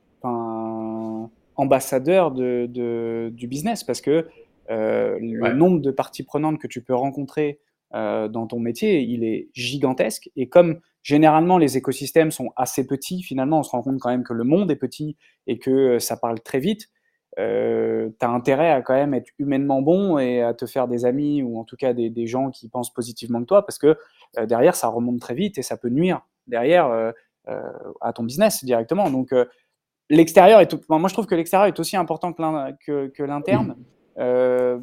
[1.56, 4.28] ambassadeur de, de, du business, parce que
[4.74, 5.54] euh, le ouais.
[5.54, 7.60] nombre de parties prenantes que tu peux rencontrer
[7.96, 10.30] euh, dans ton métier, il est gigantesque.
[10.36, 14.24] Et comme généralement les écosystèmes sont assez petits, finalement, on se rend compte quand même
[14.24, 15.16] que le monde est petit
[15.48, 16.90] et que euh, ça parle très vite.
[17.40, 21.06] Euh, tu as intérêt à quand même être humainement bon et à te faire des
[21.06, 23.98] amis ou en tout cas des, des gens qui pensent positivement de toi parce que
[24.38, 27.12] euh, derrière ça remonte très vite et ça peut nuire derrière euh,
[28.02, 29.10] à ton business directement.
[29.10, 29.34] Donc
[30.10, 30.80] l'extérieur est tout...
[30.90, 33.76] moi je trouve que l'extérieur est aussi important que l'interne.
[34.18, 34.80] Euh,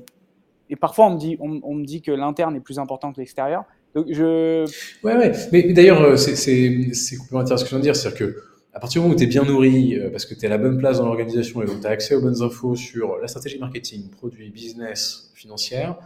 [0.69, 3.65] et parfois, on me dit, on, me dit que l'interne est plus important que l'extérieur.
[3.95, 4.65] Donc, je.
[5.03, 5.33] Ouais, ouais.
[5.53, 7.97] Mais d'ailleurs, euh, c'est complémentaire à ce que je viens de dire.
[7.97, 8.37] C'est-à-dire que,
[8.73, 10.51] à partir du moment où tu es bien nourri, euh, parce que tu es à
[10.51, 13.27] la bonne place dans l'organisation et donc tu as accès aux bonnes infos sur la
[13.27, 15.97] stratégie marketing, produits, business, financière,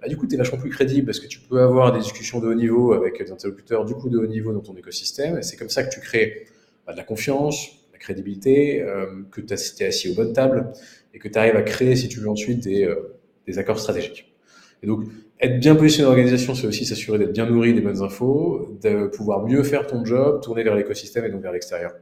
[0.00, 2.38] bah, du coup, tu es vachement plus crédible parce que tu peux avoir des discussions
[2.38, 5.38] de haut niveau avec des interlocuteurs du coup de haut niveau dans ton écosystème.
[5.38, 6.46] Et c'est comme ça que tu crées
[6.86, 8.84] bah, de la confiance, de la crédibilité,
[9.32, 10.72] que tu es assis aux bonnes tables
[11.14, 14.34] et que tu arrives à créer, si tu veux, ensuite des, euh, des accords stratégiques.
[14.82, 15.04] Et donc,
[15.40, 19.06] être bien positionné dans l'organisation, c'est aussi s'assurer d'être bien nourri des bonnes infos, de
[19.06, 21.92] pouvoir mieux faire ton job, tourner vers l'écosystème et donc vers l'extérieur.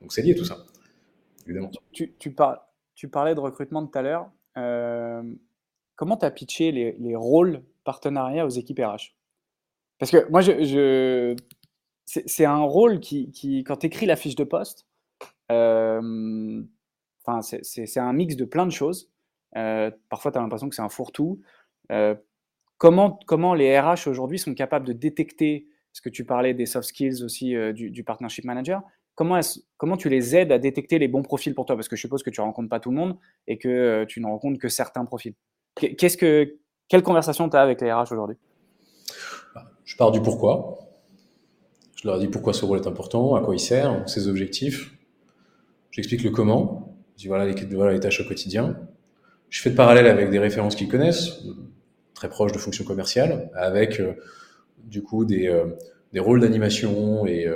[0.00, 0.58] Donc, c'est lié tout ça,
[1.46, 1.70] évidemment.
[1.92, 4.30] Tu, tu, par, tu parlais de recrutement tout à l'heure.
[4.56, 5.22] Euh,
[5.96, 9.14] comment tu as pitché les, les, rôles partenariats aux équipes RH
[9.98, 11.34] Parce que moi, je
[12.08, 14.86] c'est un rôle qui, qui quand tu écris la fiche de poste,
[15.52, 16.62] euh,
[17.42, 19.10] C'est un mix de plein de choses.
[19.56, 21.40] Euh, parfois, tu as l'impression que c'est un fourre-tout.
[21.90, 22.14] Euh,
[22.76, 27.24] comment, les RH aujourd'hui sont capables de détecter, parce que tu parlais des soft skills
[27.24, 28.82] aussi euh, du, partnership manager,
[29.14, 29.40] comment,
[29.96, 31.76] tu les aides à détecter les bons profils pour toi?
[31.76, 34.20] Parce que je suppose que tu ne rencontres pas tout le monde et que tu
[34.20, 35.34] ne rencontres que certains profils.
[35.74, 38.36] Quelle conversation tu as avec les RH aujourd'hui?
[39.84, 40.78] Je pars du pourquoi.
[41.96, 44.94] Je leur dis pourquoi ce rôle est important, à quoi il sert, ses objectifs.
[45.90, 46.87] J'explique le comment.
[47.18, 48.78] Je dis voilà les, tâches au quotidien.
[49.50, 51.40] Je fais de parallèle avec des références qu'ils connaissent,
[52.14, 54.12] très proches de fonctions commerciales, avec euh,
[54.84, 55.64] du coup des, euh,
[56.12, 57.48] des rôles d'animation et,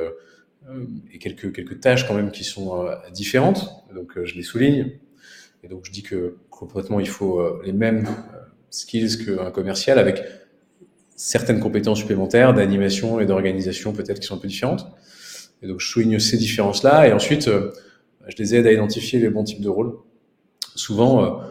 [1.13, 3.85] et quelques, quelques tâches quand même qui sont différentes.
[3.95, 4.99] Donc je les souligne.
[5.63, 8.05] Et donc je dis que complètement il faut les mêmes
[8.71, 10.25] skills qu'un commercial avec
[11.15, 14.89] certaines compétences supplémentaires d'animation et d'organisation peut-être qui sont un peu différentes.
[15.63, 17.49] Et donc je souligne ces différences-là et ensuite
[18.29, 19.97] je les aide à identifier les bons types de rôles.
[20.75, 21.43] Souvent,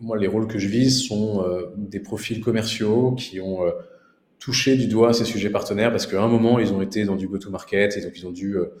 [0.00, 3.72] moi, les rôles que je vise sont euh, des profils commerciaux qui ont euh,
[4.38, 7.28] touché du doigt ces sujets partenaires parce qu'à un moment, ils ont été dans du
[7.28, 8.74] go-to-market et donc ils ont dû euh,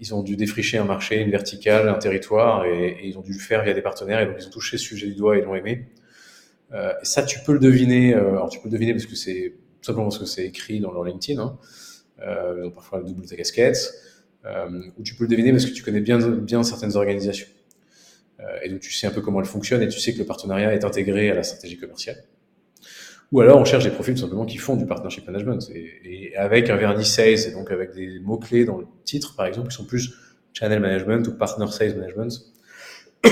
[0.00, 3.38] ils ont dû défricher un marché, une verticale, un territoire et, ils ont dû le
[3.38, 5.54] faire via des partenaires et donc ils ont touché ce sujet du doigt et l'ont
[5.54, 5.88] aimé.
[6.72, 8.14] Euh, ça, tu peux le deviner.
[8.14, 11.04] alors, tu peux le deviner parce que c'est simplement parce que c'est écrit dans leur
[11.04, 11.40] LinkedIn.
[11.40, 11.58] Hein.
[12.20, 13.94] Euh, ils ont parfois le double de ta casquette.
[14.98, 17.48] Ou tu peux le deviner parce que tu connais bien certaines organisations.
[18.40, 20.26] Euh, et donc tu sais un peu comment elle fonctionne et tu sais que le
[20.26, 22.22] partenariat est intégré à la stratégie commerciale.
[23.32, 26.76] Ou alors on cherche des profils simplement qui font du partnership management et, avec un
[26.76, 29.84] vernis sales et donc avec des mots clés dans le titre par exemple qui sont
[29.84, 30.14] plus
[30.52, 32.32] channel management ou partner sales management.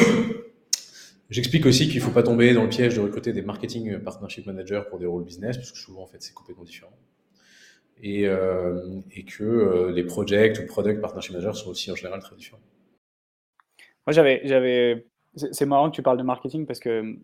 [1.30, 4.46] J'explique aussi qu'il ne faut pas tomber dans le piège de recruter des marketing partnership
[4.46, 6.92] managers pour des rôles business, parce que souvent en fait c'est complètement différent.
[8.02, 12.20] Et, euh, et que euh, les project ou product partnership managers sont aussi en général
[12.20, 12.60] très différents.
[14.06, 17.16] Moi, j'avais, j'avais, c'est marrant que tu parles de marketing parce que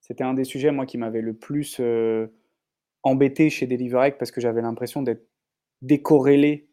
[0.00, 2.26] c'était un des sujets, moi, qui m'avait le plus euh,
[3.02, 5.26] embêté chez DeliverEck parce que j'avais l'impression d'être
[5.80, 6.68] décorrélé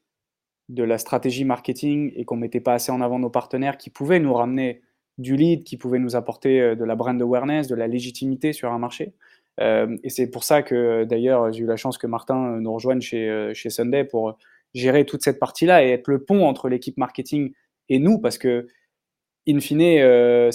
[0.68, 4.20] de la stratégie marketing et qu'on mettait pas assez en avant nos partenaires qui pouvaient
[4.20, 4.82] nous ramener
[5.18, 8.78] du lead, qui pouvaient nous apporter de la brand awareness, de la légitimité sur un
[8.78, 9.14] marché.
[9.60, 13.02] Euh, et c'est pour ça que d'ailleurs j'ai eu la chance que Martin nous rejoigne
[13.02, 14.38] chez, chez Sunday pour
[14.74, 17.54] gérer toute cette partie-là et être le pont entre l'équipe marketing
[17.90, 18.68] et nous parce que
[19.48, 20.52] in fine, euh,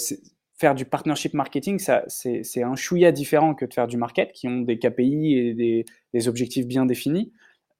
[0.57, 4.61] faire du partnership marketing, c'est un chouïa différent que de faire du market, qui ont
[4.61, 7.33] des KPI et des, objectifs bien définis.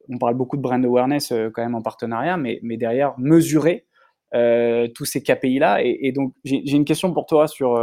[0.09, 3.85] On parle beaucoup de brand awareness euh, quand même en partenariat, mais, mais derrière, mesurer
[4.33, 5.81] euh, tous ces KPI-là.
[5.81, 7.77] Et, donc, j'ai une question pour toi sur,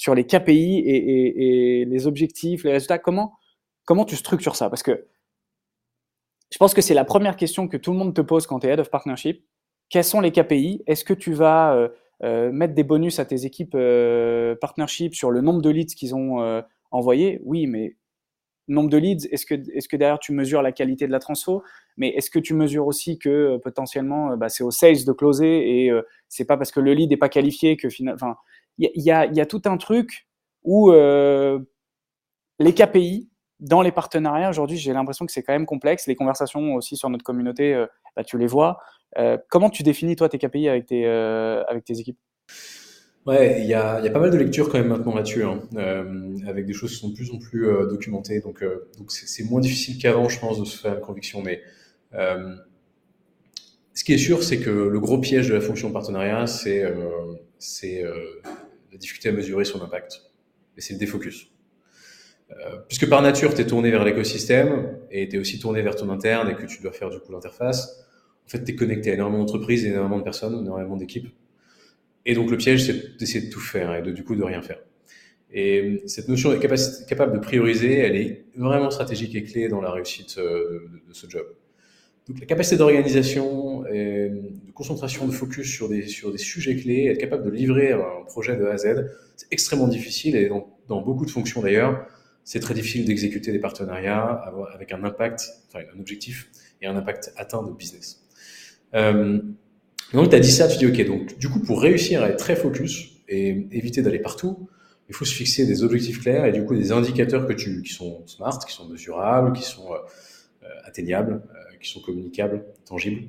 [0.00, 2.98] sur les KPI et, les objectifs, les résultats.
[2.98, 3.34] Comment,
[3.84, 4.70] comment tu structures ça?
[4.70, 5.06] Parce que
[6.50, 8.66] je pense que c'est la première question que tout le monde te pose quand tu
[8.66, 9.44] es head of partnership.
[9.90, 11.90] Quels sont les KPI Est-ce que tu vas
[12.22, 16.14] euh, mettre des bonus à tes équipes euh, partnership sur le nombre de leads qu'ils
[16.14, 17.98] ont euh, envoyés, oui, mais
[18.66, 21.62] nombre de leads, est-ce que, est que derrière tu mesures la qualité de la transfo?
[21.98, 25.90] Mais est-ce que tu mesures aussi que potentiellement bah, c'est au sales de closer et
[26.28, 28.36] c'est pas parce que le lead n'est pas qualifié que finalement.
[28.94, 30.26] Il y, a, tout un truc
[30.64, 33.28] où les KPI
[33.60, 36.06] dans les partenariats aujourd'hui, j'ai l'impression que c'est quand même complexe.
[36.06, 37.84] Les conversations aussi sur notre communauté,
[38.16, 38.80] bah, tu les vois.
[39.18, 42.18] Euh, comment tu définis, toi, tes KPI avec tes, euh, équipes?
[43.26, 46.64] Ouais, il y a, pas mal de lectures quand même maintenant là-dessus, hein, euh, avec
[46.66, 48.40] des choses qui sont de plus en plus euh, documentées.
[48.40, 51.42] Donc, euh, c'est moins difficile qu'avant, je pense, de se faire une conviction.
[51.42, 51.60] Mais
[53.94, 56.84] ce qui est sûr, c'est que le gros piège de la fonction partenariat, c'est
[58.92, 60.22] la difficulté à mesurer son impact.
[60.76, 61.48] Et c'est le défocus.
[62.88, 66.10] puisque par nature, tu es tourné vers l'écosystème et tu es aussi tourné vers ton
[66.10, 68.04] interne et que tu dois faire du coup l'interface,
[68.46, 71.28] en fait, tu es connecté à énormément d'entreprises, énormément de personnes, énormément d'équipes.
[72.26, 74.60] Et donc, le piège, c'est d'essayer de tout faire et de, du coup, de rien
[74.60, 74.80] faire.
[75.52, 79.90] Et cette notion d'être capable de prioriser, elle est vraiment stratégique et clé dans la
[79.90, 81.46] réussite euh, de, ce job.
[82.30, 87.18] Donc, la capacité d'organisation, de concentration, de focus sur des, sur des sujets clés, être
[87.18, 91.02] capable de livrer un projet de A à Z, c'est extrêmement difficile et dans, dans
[91.02, 92.06] beaucoup de fonctions d'ailleurs,
[92.44, 96.48] c'est très difficile d'exécuter des partenariats avec un impact, enfin un objectif
[96.80, 98.24] et un impact atteint de business.
[98.94, 99.40] Euh,
[100.12, 102.38] donc, tu as dit ça, tu dis, OK, donc du coup, pour réussir à être
[102.38, 104.68] très focus et éviter d'aller partout,
[105.08, 107.92] il faut se fixer des objectifs clairs et du coup des indicateurs que tu, qui
[107.92, 113.28] sont smart, qui sont mesurables, qui sont euh, atteignables, euh, qui sont communicables, tangibles,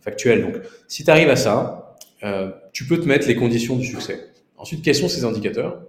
[0.00, 0.42] factuels.
[0.42, 0.54] Donc,
[0.88, 4.30] si tu arrives à ça, euh, tu peux te mettre les conditions du succès.
[4.56, 5.82] Ensuite, quels sont ces indicateurs?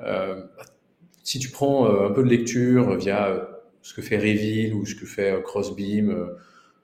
[0.00, 0.42] Euh,
[1.22, 3.46] Si tu prends un peu de lecture via
[3.82, 6.28] ce que fait Reveal ou ce que fait Crossbeam,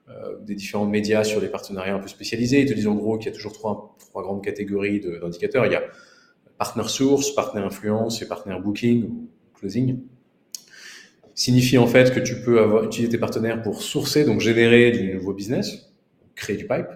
[0.07, 2.61] euh, des différents médias sur les partenariats un peu spécialisés.
[2.61, 5.65] Ils te disent en gros qu'il y a toujours trois, trois grandes catégories d'indicateurs.
[5.65, 5.81] Il y a
[6.59, 9.97] partner source, partner influence et partner booking ou closing.
[11.35, 15.13] Signifie en fait que tu peux avoir, utiliser tes partenaires pour sourcer, donc générer du
[15.13, 15.93] nouveau business,
[16.33, 16.87] créer du pipe,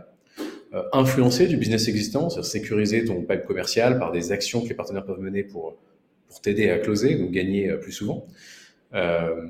[0.74, 4.76] euh, influencer du business existant, c'est-à-dire sécuriser ton pipe commercial par des actions que les
[4.76, 5.78] partenaires peuvent mener pour,
[6.28, 8.26] pour t'aider à closer, donc gagner euh, plus souvent.
[8.94, 9.46] Euh,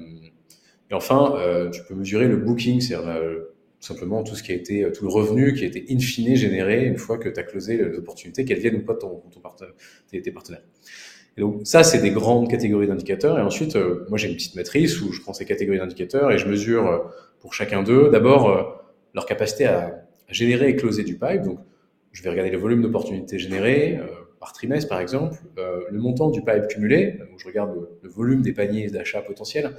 [0.90, 4.56] et enfin, euh, tu peux mesurer le booking, c'est-à-dire euh, simplement tout ce qui a
[4.56, 7.44] été, tout le revenu qui a été in fine généré une fois que tu as
[7.44, 9.74] closé les opportunités, qu'elles viennent ou pas de ton, ton partenaire,
[10.10, 10.64] tes, partenaires.
[11.40, 13.40] Donc ça, c'est des grandes catégories d'indicateurs.
[13.40, 16.38] Et ensuite, euh, moi j'ai une petite matrice où je prends ces catégories d'indicateurs et
[16.38, 16.98] je mesure euh,
[17.40, 18.64] pour chacun d'eux d'abord euh,
[19.16, 21.42] leur capacité à, générer et closer du pipe.
[21.42, 21.60] Donc
[22.12, 24.00] je vais regarder le volume d'opportunités générées
[24.40, 27.14] par trimestre par exemple, le montant du pipe cumulé.
[27.14, 27.72] Donc je regarde
[28.04, 29.72] le, volume des paniers d'achat potentiels.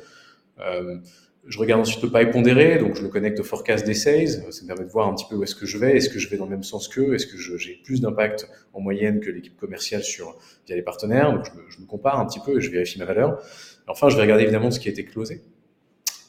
[1.47, 4.29] Je regarde ensuite le pipe pondéré, donc je le connecte au forecast des sales.
[4.29, 5.97] Ça me permet de voir un petit peu où est-ce que je vais.
[5.97, 7.15] Est-ce que je vais dans le même sens qu'eux?
[7.15, 11.33] Est-ce que j'ai plus d'impact en moyenne que l'équipe commerciale sur via les partenaires?
[11.33, 13.43] Donc je me, compare un petit peu et je vérifie ma valeur.
[13.87, 15.41] enfin, je vais regarder évidemment ce qui a été closé.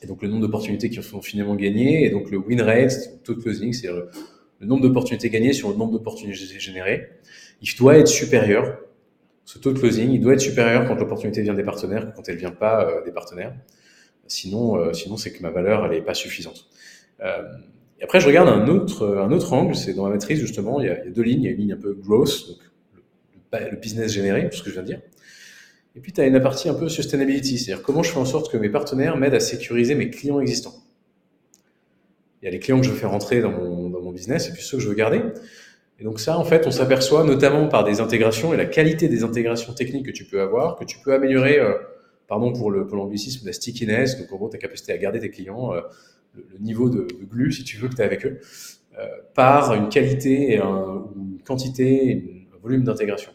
[0.01, 2.05] Et donc le nombre d'opportunités qui sont finalement gagnées.
[2.05, 4.09] Et donc le win rate, taux de closing, c'est le,
[4.61, 7.09] nombre d'opportunités gagnées sur le nombre d'opportunités générées.
[7.61, 8.79] Il doit être supérieur.
[9.43, 12.29] Ce taux de closing, il doit être supérieur quand l'opportunité vient des partenaires que quand
[12.29, 13.53] elle vient pas euh, des partenaires.
[14.27, 16.67] Sinon, euh, sinon c'est que ma valeur, elle n'est pas suffisante.
[17.21, 17.43] Euh,
[17.99, 20.87] et après, je regarde un autre, un autre angle, c'est dans la matrice, justement, il
[20.87, 21.43] y, a, deux lignes.
[21.43, 22.57] Il y a une ligne un peu growth, donc
[23.53, 25.01] le, business généré, tout ce que je viens de dire.
[25.95, 28.51] Et puis, tu as une partie un peu sustainability, c'est-à-dire comment je fais en sorte
[28.51, 30.73] que mes partenaires m'aident à sécuriser mes clients existants.
[32.41, 34.49] Il y a les clients que je veux faire rentrer dans mon, dans mon business
[34.49, 35.21] et puis ceux que je veux garder.
[35.99, 39.23] Et donc ça, en fait, on s'aperçoit notamment par des intégrations et la qualité des
[39.23, 41.75] intégrations techniques que tu peux avoir, que tu peux améliorer euh,
[42.31, 45.29] pardon pour le pour l'anglicisme, la stickiness, donc en gros ta capacité à garder tes
[45.29, 45.81] clients, euh,
[46.33, 48.39] le, niveau de, de, glue, si tu veux, que tu as avec eux,
[48.97, 53.33] euh, par une qualité, un, une quantité, un volume d'intégration.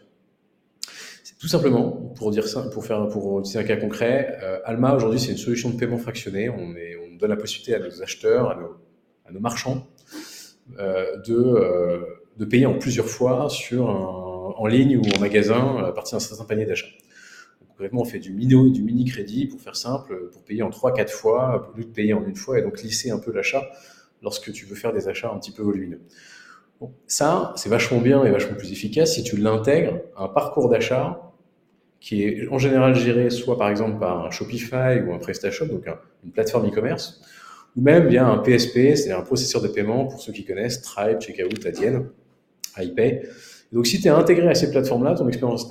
[1.39, 5.33] Tout simplement, pour dire pour faire, pour utiliser un cas concret, euh, Alma aujourd'hui c'est
[5.33, 6.49] une solution de paiement fractionné.
[6.49, 6.73] On,
[7.19, 9.87] donne la possibilité à nos acheteurs, à nos, marchands,
[10.79, 11.39] de,
[12.37, 16.45] de payer en plusieurs fois sur en ligne ou en magasin à partir d'un certain
[16.45, 16.89] panier d'achat.
[17.77, 21.11] Concrètement, on fait du mini, du mini crédit pour faire simple, pour payer en 3-4
[21.11, 23.69] fois, au lieu de payer en une fois, et donc lisser un peu l'achat
[24.23, 26.01] lorsque tu veux faire des achats un petit peu volumineux.
[27.07, 31.33] ça, c'est vachement bien et vachement plus efficace si tu l'intègres à un parcours d'achat
[32.01, 35.87] qui est en général géré soit par exemple par un Shopify ou un PrestaShop, donc
[36.25, 37.21] une plateforme e-commerce,
[37.77, 41.21] ou même via un PSP, c'est-à-dire un processeur de paiement pour ceux qui connaissent Stripe,
[41.21, 42.07] Checkout, Adyen,
[42.79, 43.29] iPay.
[43.73, 45.69] Donc, si tu es intégré à ces plateformes-là, ton expérience,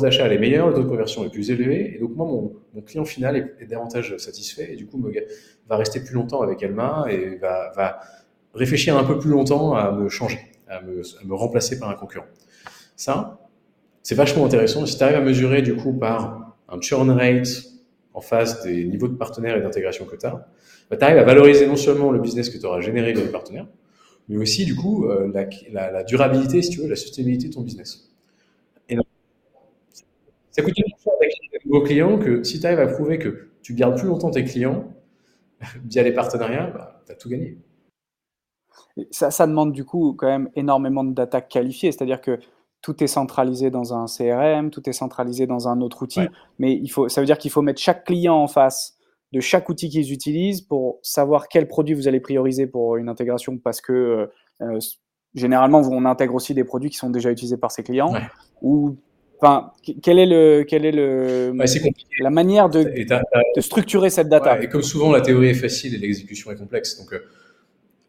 [0.00, 3.04] d'achat est meilleure, le taux de conversion est plus élevé, et donc moi, mon, client
[3.04, 5.12] final est, davantage satisfait, et du coup, me,
[5.68, 8.00] va rester plus longtemps avec Alma et va, va,
[8.54, 12.26] réfléchir un peu plus longtemps à me changer, à me, remplacer par un concurrent.
[12.96, 13.38] Ça,
[14.02, 14.84] c'est vachement intéressant.
[14.86, 17.48] Si tu arrives à mesurer du coup par un churn rate
[18.14, 20.48] en face des niveaux de partenaires et d'intégration que tu as,
[20.90, 23.30] bah, tu arrives à valoriser non seulement le business que tu auras généré avec les
[23.30, 23.66] partenaires,
[24.28, 27.62] mais aussi du coup euh, la, la, durabilité, si tu veux, la sustainabilité de ton
[27.62, 28.10] business.
[28.88, 28.96] Et
[30.50, 33.48] ça coûte plus cher d'acquérir de nouveaux clients que si tu arrives à prouver que
[33.62, 34.92] tu gardes plus longtemps tes clients
[35.84, 37.58] via les partenariats, bah, tu as tout gagné.
[39.10, 42.40] Ça, ça, demande du coup quand même énormément de data qualifiée, c'est-à-dire que
[42.82, 46.22] tout est centralisé dans un CRM, tout est centralisé dans un autre outil,
[46.58, 48.97] mais il faut, ça veut dire qu'il faut mettre chaque client en face
[49.32, 53.58] de chaque outil qu'ils utilisent pour savoir quel produit vous allez prioriser pour une intégration
[53.58, 54.26] parce que euh,
[54.62, 54.78] euh,
[55.34, 58.12] généralement on intègre aussi des produits qui sont déjà utilisés par ses clients
[58.62, 58.96] ou
[59.38, 61.52] enfin quel est le quel est le
[62.20, 64.60] la manière de, de, structurer cette data?
[64.62, 66.98] Et comme souvent la théorie est facile et l'exécution est complexe.
[66.98, 67.20] Donc euh,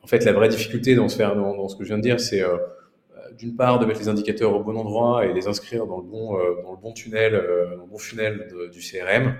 [0.02, 2.20] en fait la vraie difficulté dans ce faire dans, ce que je viens de dire
[2.20, 2.42] c'est
[3.38, 6.38] d'une part de mettre les indicateurs au bon endroit et les inscrire dans le bon
[6.64, 9.36] dans le bon tunnel dans le bon funnel du CRM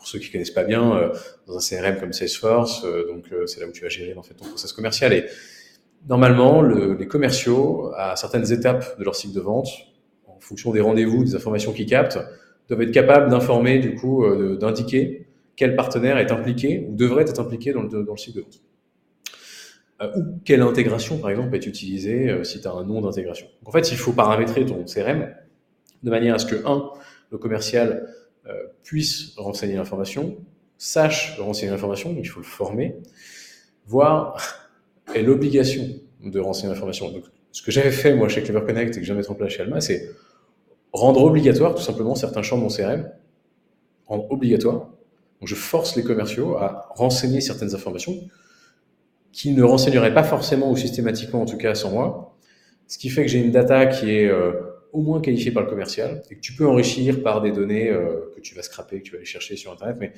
[0.00, 1.12] pour ceux qui connaissent pas bien, euh,
[1.46, 4.22] dans un CRM comme Salesforce, euh, donc euh, c'est là où tu vas gérer en
[4.22, 5.12] fait ton process commercial.
[5.12, 5.26] Et
[6.08, 9.68] normalement, le, les commerciaux, à certaines étapes de leur cycle de vente,
[10.26, 12.18] en fonction des rendez-vous, des informations qu'ils captent,
[12.66, 14.24] doivent être capables d'informer, du coup,
[14.56, 18.42] d'indiquer quel partenaire est impliqué ou devrait être impliqué dans le, dans le cycle de
[18.42, 20.16] vente.
[20.16, 23.48] ou quelle intégration, par exemple, est utilisée si tu as un nom d'intégration.
[23.66, 25.28] En fait, il faut paramétrer ton CRM
[26.02, 26.90] de manière à ce que, un,
[27.30, 28.19] le commercial euh,
[28.82, 30.36] puisse renseigner l'information,
[30.78, 32.96] sache renseigner l'information, il faut le former,
[33.86, 34.36] voire
[35.14, 35.86] ait l'obligation
[36.22, 37.10] de renseigner l'information.
[37.10, 39.34] Donc, ce que j'avais fait moi chez Clever Connect et que je viens mettre en
[39.34, 40.10] place chez Alma, c'est
[40.92, 43.10] rendre obligatoire tout simplement certains champs de mon CRM,
[44.06, 44.88] rendre obligatoire.
[45.40, 48.20] Donc, je force les commerciaux à renseigner certaines informations
[49.32, 52.36] qui ne renseigneraient pas forcément ou systématiquement, en tout cas sans moi.
[52.86, 54.52] Ce qui fait que j'ai une data qui est euh,
[54.92, 58.32] au moins qualifié par le commercial et que tu peux enrichir par des données euh,
[58.34, 59.96] que tu vas scraper, que tu vas aller chercher sur Internet.
[60.00, 60.12] Mais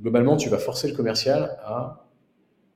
[0.00, 2.08] globalement, tu vas forcer le commercial à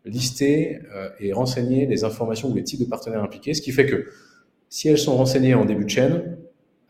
[0.05, 3.87] lister euh, et renseigner les informations ou les types de partenaires impliqués, ce qui fait
[3.87, 4.09] que
[4.69, 6.39] si elles sont renseignées en début de chaîne,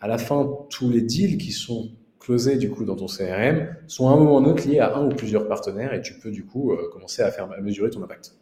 [0.01, 4.09] à la fin, tous les deals qui sont closés du coup dans ton CRM sont
[4.09, 6.31] à un moment ou un autre liés à un ou plusieurs partenaires et tu peux
[6.31, 8.35] du coup euh, commencer à, faire, à mesurer ton impact.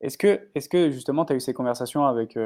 [0.00, 2.36] Est-ce que, est -ce que justement tu as eu ces conversations avec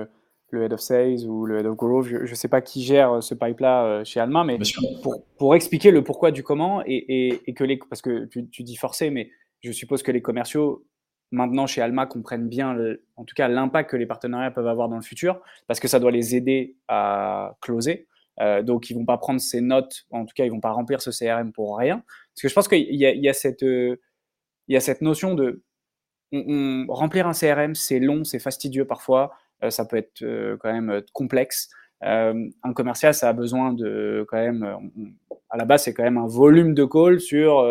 [0.54, 2.06] le head of sales ou le head of growth.
[2.06, 4.58] Je ne sais pas qui gère ce pipe-là chez Alma, mais
[5.02, 7.76] pour, pour, expliquer le pourquoi du comment et, et, que les.
[7.76, 9.30] Parce que tu, tu, dis forcé, mais
[9.62, 10.86] je suppose que les commerciaux,
[11.30, 12.76] maintenant chez Alma, comprennent bien,
[13.16, 16.00] en tout cas, l'impact que les partenariats peuvent avoir dans le futur, parce que ça
[16.00, 18.08] doit les aider à closer.
[18.40, 21.00] Euh, donc, ils vont pas prendre ces notes, en tout cas, ils vont pas remplir
[21.00, 22.02] ce CRM pour rien.
[22.34, 23.98] Parce que je pense qu'il y, y, a cette, il
[24.68, 25.62] y a cette notion de
[26.88, 29.32] remplir un CRM, c'est long, c'est fastidieux parfois, euh,
[29.70, 31.68] ça peut être euh, quand même complexe.
[32.02, 34.62] un commercial, ça a besoin de quand même,
[35.50, 37.64] à la base, c'est quand même un volume de call sur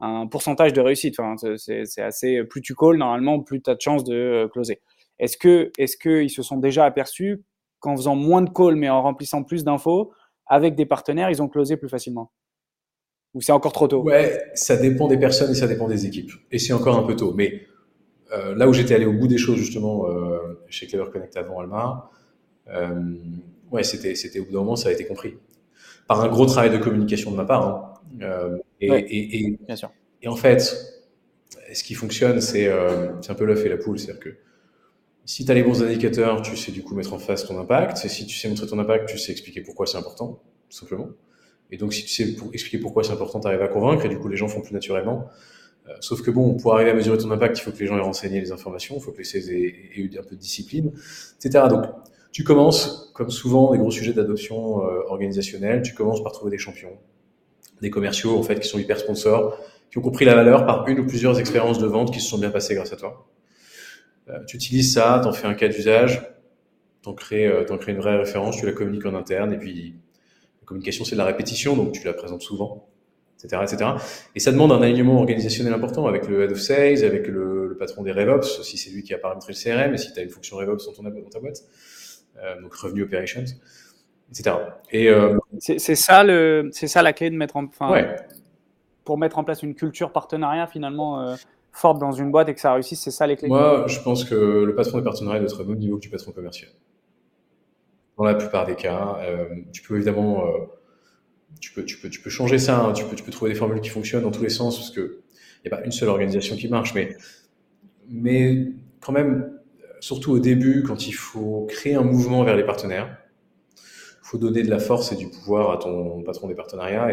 [0.00, 1.18] un pourcentage de réussite.
[1.18, 4.80] Enfin, c'est assez, plus tu calls, normalement, plus tu as de chances de closer.
[5.18, 7.42] Est-ce que, est-ce qu'ils se sont déjà aperçus
[7.80, 10.12] qu'en faisant moins de calls, mais en remplissant plus d'infos,
[10.46, 12.32] avec des partenaires, ils ont closé plus facilement?
[13.34, 14.02] Ou c'est encore trop tôt?
[14.02, 16.32] Ouais, ça dépend des personnes et ça dépend des équipes.
[16.50, 17.34] Et c'est encore un peu tôt.
[17.34, 17.66] Mais
[18.32, 21.60] euh, là où j'étais allé au bout des choses, justement, euh, chez Clever Connect avant
[21.60, 22.10] Alma,
[22.68, 23.14] euh,
[23.70, 25.34] ouais, c'était, c'était au bout d'un moment, ça a été compris.
[26.06, 28.00] Par un gros travail de communication de ma part.
[28.20, 28.58] Hein.
[28.80, 29.90] Et, et, et, bien sûr.
[30.22, 30.76] et en fait,
[31.72, 32.70] ce qui fonctionne, c'est,
[33.20, 33.98] c'est un peu l'œuf et la poule.
[33.98, 34.30] C'est-à-dire que
[35.26, 38.02] si tu as les bons indicateurs, tu sais du coup mettre en face ton impact.
[38.06, 41.10] Et si tu sais montrer ton impact, tu sais expliquer pourquoi c'est important, tout simplement.
[41.70, 44.08] Et donc, si tu sais pour expliquer pourquoi c'est important, tu arrives à convaincre et
[44.08, 45.28] du coup, les gens font plus naturellement.
[45.88, 47.96] Euh, sauf que bon, pour arriver à mesurer ton impact, il faut que les gens
[47.96, 50.92] aient renseigné les informations, il faut que les sales aient, eu un peu de discipline,
[51.36, 51.64] etc.
[51.68, 51.84] Donc,
[52.32, 56.58] tu commences, comme souvent, des gros sujets d'adoption euh, organisationnelle, tu commences par trouver des
[56.58, 56.98] champions,
[57.80, 59.58] des commerciaux, en fait, qui sont hyper sponsors,
[59.90, 62.38] qui ont compris la valeur par une ou plusieurs expériences de vente qui se sont
[62.38, 63.26] bien passées grâce à toi.
[64.28, 66.22] Euh, tu utilises ça, tu en fais un cas d'usage,
[67.02, 69.94] tu en crées, euh, crées une vraie référence, tu la communiques en interne, et puis
[70.60, 72.87] la communication, c'est de la répétition, donc tu la présentes souvent,
[73.42, 73.90] etc., etc.
[74.34, 78.02] Et ça demande un alignement organisationnel important avec le head of sales, avec le, patron
[78.02, 80.30] des RevOps, si c'est lui qui a paramétré le CRM, et si tu as une
[80.30, 81.62] fonction RevOps dans, ton, dans ta boîte,
[82.42, 83.44] euh, donc Revenue Operations,
[84.30, 84.56] etc.
[84.90, 85.08] Et
[85.58, 88.16] c'est ça le, c'est ça la clé de mettre en, enfin,
[89.04, 91.36] pour mettre en place une culture partenariat finalement
[91.78, 94.24] forte dans une boîte et que ça réussisse, c'est ça les clés Moi, je pense
[94.24, 96.70] que le patron des partenariats doit être au même niveau que du patron commercial.
[98.16, 100.66] Dans la plupart des cas, euh, tu peux évidemment, euh,
[101.60, 102.92] tu, peux, tu, peux, tu peux changer ça, hein.
[102.92, 105.10] tu, peux, tu peux trouver des formules qui fonctionnent dans tous les sens, parce qu'il
[105.64, 107.16] n'y a pas une seule organisation qui marche, mais,
[108.08, 109.58] mais quand même,
[110.00, 113.18] surtout au début, quand il faut créer un mouvement vers les partenaires,
[113.76, 117.12] il faut donner de la force et du pouvoir à ton patron des partenariats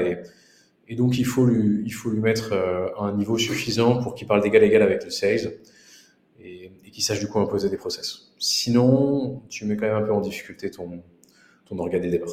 [0.87, 4.27] et donc, il faut lui, il faut lui mettre euh, un niveau suffisant pour qu'il
[4.27, 5.53] parle d'égal à égal avec le sales
[6.39, 8.31] et, qu'il sache du coup imposer des process.
[8.39, 11.03] Sinon, tu mets quand même un peu en difficulté ton,
[11.65, 12.29] ton organe des départ.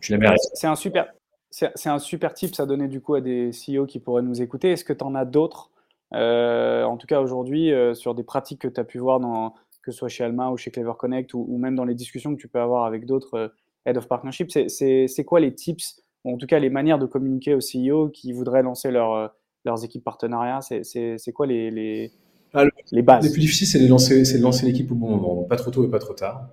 [0.00, 0.18] Tu
[0.54, 1.12] C'est un super,
[1.52, 4.72] c'est un super tip à donner du coup à des CEO qui pourraient nous écouter.
[4.72, 5.70] Est-ce que tu en as d'autres,
[6.14, 9.54] euh, en tout cas aujourd'hui, euh, sur des pratiques que tu as pu voir dans,
[9.82, 12.34] que ce soit chez Alma ou chez Clever Connect ou, ou même dans les discussions
[12.34, 13.48] que tu peux avoir avec d'autres euh,
[13.84, 14.50] Head of Partnership?
[14.50, 18.62] C'est quoi les tips en tout cas les manières de communiquer aux CEO qui voudraient
[18.62, 19.34] lancer leur,
[19.64, 22.12] leurs équipes partenariats C'est quoi les, les,
[22.54, 23.26] ah, les bases?
[23.26, 23.88] Le plus difficile, c'est de
[24.42, 26.48] lancer, l'équipe au bon moment, pas trop tôt et pas trop tard.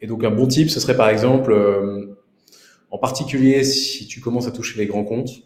[0.00, 2.13] Et donc un bon type, ce serait par exemple,
[2.94, 5.42] en particulier si tu commences à toucher les grands comptes,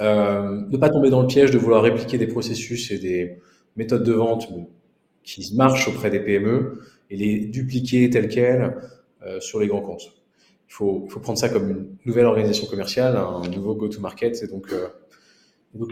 [0.00, 3.38] ne pas tomber dans le piège de vouloir répliquer des processus et des
[3.76, 4.48] méthodes de vente
[5.22, 6.80] qui marchent auprès des PME
[7.10, 8.76] et les dupliquer telles quelles
[9.40, 10.12] sur les grands comptes
[10.68, 10.72] il
[11.08, 14.88] faut, prendre ça comme une nouvelle organisation commerciale, un nouveau go-to-market, et donc, euh,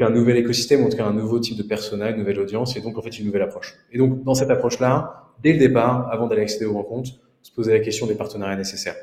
[0.00, 2.80] un nouvel écosystème, en tout cas un nouveau type de personnel, une nouvelle audience, et
[2.80, 3.76] donc en fait une nouvelle approche.
[3.92, 7.10] Et donc dans cette approche-là, dès le départ, avant d'aller accéder aux rencontres,
[7.42, 8.96] se poser la question des partenariats nécessaires.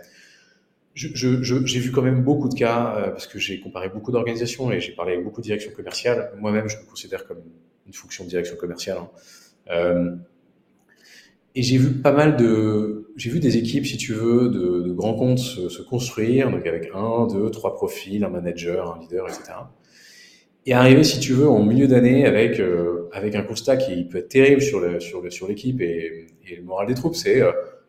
[1.00, 4.82] J'ai vu quand même beaucoup de cas, euh, parce que j'ai comparé beaucoup d'organisations et
[4.82, 6.32] j'ai parlé avec beaucoup de directions commerciales.
[6.38, 7.41] Moi-même, je me considère comme
[7.88, 8.97] une fonction de direction commerciale.
[8.97, 9.10] Hein.
[9.72, 10.16] Euh,
[11.56, 15.14] et j'ai vu pas mal de, j'ai vu des équipes, si tu veux, de, grands
[15.14, 19.54] comptes se, construire, donc avec un, deux, trois profils, un manager, un leader, etc.
[20.66, 24.18] Et arriver, si tu veux, en milieu d'année avec euh, avec un constat qui peut
[24.18, 26.28] être terrible sur le sur l'équipe et,
[26.58, 27.41] le moral des troupes, c'est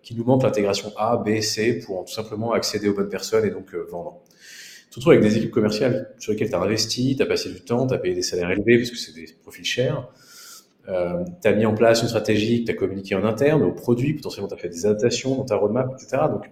[0.03, 3.51] qu'il nous manque l'intégration A, B, C pour tout simplement accéder aux bonnes personnes et
[3.51, 4.21] donc euh, vendre.
[4.91, 7.87] Surtout avec des équipes commerciales sur lesquelles tu as investi, tu as passé du temps,
[7.87, 10.09] tu as payé des salaires élevés parce que c'est des profils chers
[10.89, 13.73] euh, tu as mis en place une stratégie que tu as communiqué en interne, au
[13.73, 16.23] produit, potentiellement tu as fait des adaptations dans ta roadmap, etc.
[16.31, 16.51] Donc,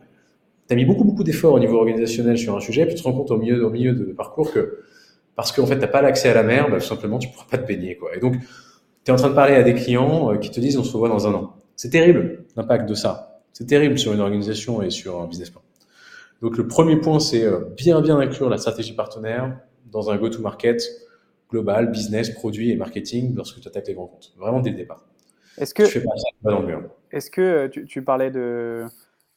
[0.69, 3.09] tu as mis beaucoup, beaucoup d'efforts au niveau organisationnel sur un sujet, puis tu te
[3.09, 4.81] rends compte au milieu, au milieu de, parcours que
[5.35, 7.47] parce qu'en fait, tu n'as pas l'accès à la mer, bah, tout simplement, tu pourras
[7.49, 7.97] pas te baigner.
[7.97, 8.15] Quoi.
[8.17, 8.35] Et donc,
[9.05, 10.93] tu es en train de parler à des clients euh, qui te disent on se
[10.93, 11.55] revoit dans un an.
[11.77, 13.38] C'est terrible l'impact de ça.
[13.53, 15.63] C'est terrible sur une organisation et sur un business plan.
[16.43, 20.83] Donc, le premier point, c'est euh, bien, bien inclure la stratégie partenaire dans un go-to-market
[21.51, 24.33] global, business, produit et marketing lorsque tu attaques les grands comptes.
[24.37, 25.05] Vraiment dès le départ.
[25.57, 26.11] Est-ce que, fais pas
[26.43, 26.91] dans le mur.
[27.11, 28.85] Est-ce que tu, tu, parlais de,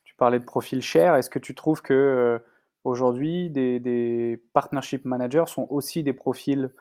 [0.04, 2.40] tu parlais de profil cher Est-ce que tu trouves que
[2.84, 6.72] aujourd'hui, des, des, partnership managers sont aussi des profils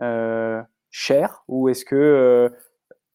[0.00, 2.52] euh, chers ou est-ce que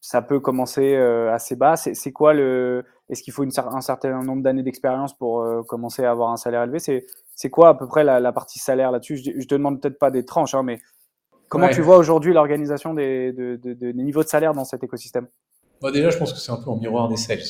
[0.00, 1.76] ça peut commencer assez bas.
[1.76, 6.10] C'est quoi le Est-ce qu'il faut une, un certain nombre d'années d'expérience pour commencer à
[6.10, 6.78] avoir un salaire élevé?
[6.78, 9.18] C'est quoi à peu près la, partie salaire là-dessus?
[9.18, 10.80] Je, je, te demande peut-être pas des tranches, hein, mais
[11.48, 15.28] comment tu vois aujourd'hui l'organisation des, des, niveaux de salaire dans cet écosystème?
[15.92, 17.40] Déjà, je pense que c'est un peu en miroir des sales.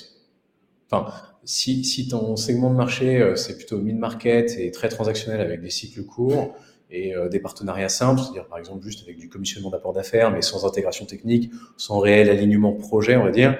[0.90, 1.12] Enfin,
[1.44, 6.05] si, si ton segment de marché, c'est plutôt mid-market et très transactionnel avec des cycles
[6.05, 6.55] courts,
[6.91, 10.43] et euh, des partenariats simples, c'est-à-dire par exemple juste avec du commissionnement d'apport d'affaires, mais
[10.43, 13.59] sans intégration technique, sans réel alignement projet, on va dire.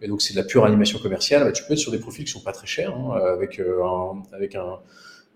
[0.00, 1.44] Et donc c'est de la pure animation commerciale.
[1.44, 3.82] Bah, tu peux être sur des profils qui sont pas très chers, hein, avec euh,
[3.84, 4.78] un, avec un,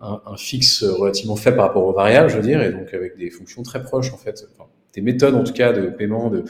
[0.01, 3.17] un, un, fixe relativement faible par rapport aux variables, je veux dire, et donc avec
[3.17, 4.47] des fonctions très proches en fait,
[4.93, 6.43] des méthodes en tout cas de paiement, de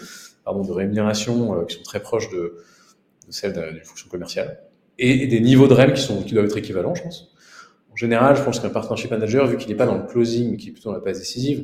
[0.72, 2.64] rémunération euh, qui sont très proches de,
[3.30, 4.60] celles d'une fonction commerciale,
[4.98, 7.35] et, des niveaux de REM qui doivent être équivalents, je pense.
[7.96, 10.58] En général, je pense qu'un partnership manager, vu qu'il n'est pas dans le closing, mais
[10.58, 11.64] qu'il est plutôt dans la phase décisive,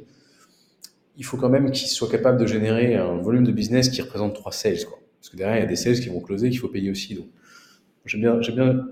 [1.18, 4.34] il faut quand même qu'il soit capable de générer un volume de business qui représente
[4.34, 4.86] trois sales.
[4.86, 4.98] Quoi.
[5.20, 7.16] Parce que derrière, il y a des sales qui vont closer, qu'il faut payer aussi.
[7.16, 7.26] Donc,
[8.06, 8.88] j'aime bien, j'aime bien,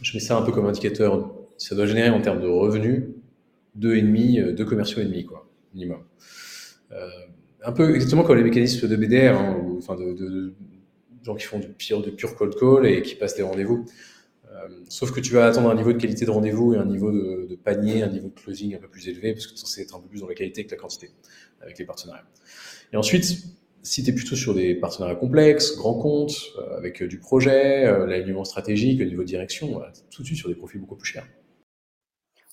[0.00, 1.34] je mets ça un peu comme indicateur.
[1.58, 3.08] Ça doit générer en termes de revenus
[3.74, 5.98] deux et demi, euh, deux commerciaux et demi, quoi, minimum.
[6.92, 7.08] Euh,
[7.64, 10.54] un peu exactement comme les mécanismes de BDR, hein, enfin de,
[11.24, 13.84] gens qui font du pire, du pur cold call et qui passent des rendez-vous.
[14.66, 17.10] Euh, sauf que tu vas attendre un niveau de qualité de rendez-vous et un niveau
[17.10, 19.82] de, panier, un niveau de closing un peu plus élevé, parce que tu es censé
[19.82, 21.10] être un peu plus dans la qualité que la quantité
[21.60, 22.26] avec les partenariats.
[22.92, 23.24] Et ensuite,
[23.82, 27.84] si tu es plutôt sur des partenariats complexes, grands comptes, euh, avec euh, du projet,
[28.06, 31.26] l'alignement stratégique, le niveau de direction, tout de suite sur des profils beaucoup plus chers.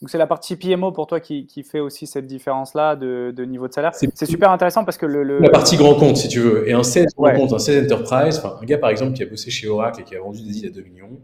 [0.03, 3.73] Donc c'est la partie PMO pour toi qui, fait aussi cette différence-là de, niveau de
[3.73, 3.95] salaire.
[3.95, 6.67] C'est super intéressant parce que le, La partie grand compte, si tu veux.
[6.67, 9.49] Et un 16 grand compte, un 16 enterprise, un gars par exemple qui a bossé
[9.49, 11.21] chez Oracle et qui a vendu des îles à 2 millions,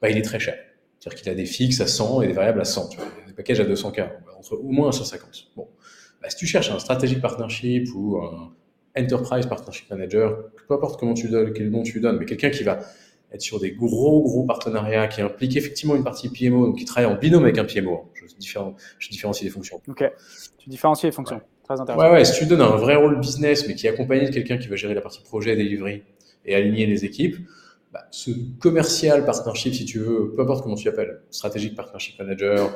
[0.00, 0.56] bah, il est très cher.
[0.98, 2.88] C'est-à-dire qu'il a des fixes à 100 et des variables à 100.
[2.88, 5.48] Tu vois, des packages à 200K, entre au moins 150.
[5.56, 5.68] Bon.
[6.22, 8.52] Bah, si tu cherches un strategic partnership ou un
[8.96, 12.64] enterprise partnership manager, peu importe comment tu donnes, quel nom tu donnes, mais quelqu'un qui
[12.64, 12.80] va
[13.32, 17.10] être sur des gros, gros partenariats qui impliquent effectivement une partie PMO, donc qui travaille
[17.10, 17.94] en binôme avec un PMO.
[17.94, 18.08] Hein.
[18.14, 18.26] Je,
[18.98, 19.80] je différencie les fonctions.
[19.88, 20.04] Ok.
[20.58, 21.40] Tu différencies les fonctions.
[21.64, 22.04] Très intéressant.
[22.04, 22.24] Ouais, ouais.
[22.24, 24.76] Si tu donnes un vrai rôle business, mais qui est accompagné de quelqu'un qui va
[24.76, 26.02] gérer la partie projet, delivery
[26.44, 27.36] et aligner les équipes,
[27.92, 28.30] bah, ce
[28.60, 32.70] commercial partnership, si tu veux, peu importe comment tu l'appelles, strategic partnership manager,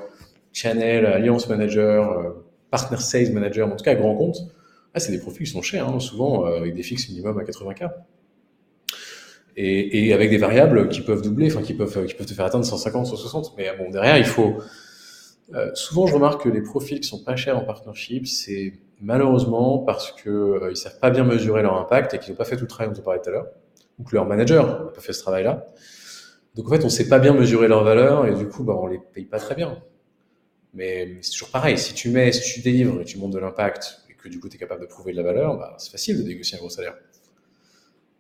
[0.53, 2.31] channel, alliance manager, euh,
[2.71, 4.39] partner sales manager, en tout cas grand compte,
[4.95, 7.43] ah, c'est des profils qui sont chers, hein, souvent euh, avec des fixes minimum à
[7.43, 7.91] 80K.
[9.57, 12.45] Et, et, avec des variables qui peuvent doubler, enfin qui peuvent, qui peuvent te faire
[12.45, 13.55] atteindre 150, 160.
[13.57, 14.59] Mais bon, derrière, il faut.
[15.53, 19.79] Euh, souvent, je remarque que les profils qui sont pas chers en partnership, c'est malheureusement
[19.79, 22.65] parce que euh, savent pas bien mesurer leur impact et qu'ils n'ont pas fait tout
[22.65, 23.47] le travail dont on parlait tout à l'heure
[23.99, 25.67] ou que leur manager n'a pas fait ce travail-là.
[26.55, 28.75] Donc en fait, on ne sait pas bien mesurer leur valeur et du coup, bah,
[28.77, 29.77] on les paye pas très bien.
[30.73, 31.79] Mais c'est toujours pareil.
[31.79, 34.49] Si tu mets, si tu délivres et tu montes de l'impact et que du coup,
[34.49, 36.71] tu es capable de prouver de la valeur, bah, c'est facile de négocier un gros
[36.71, 36.97] salaire.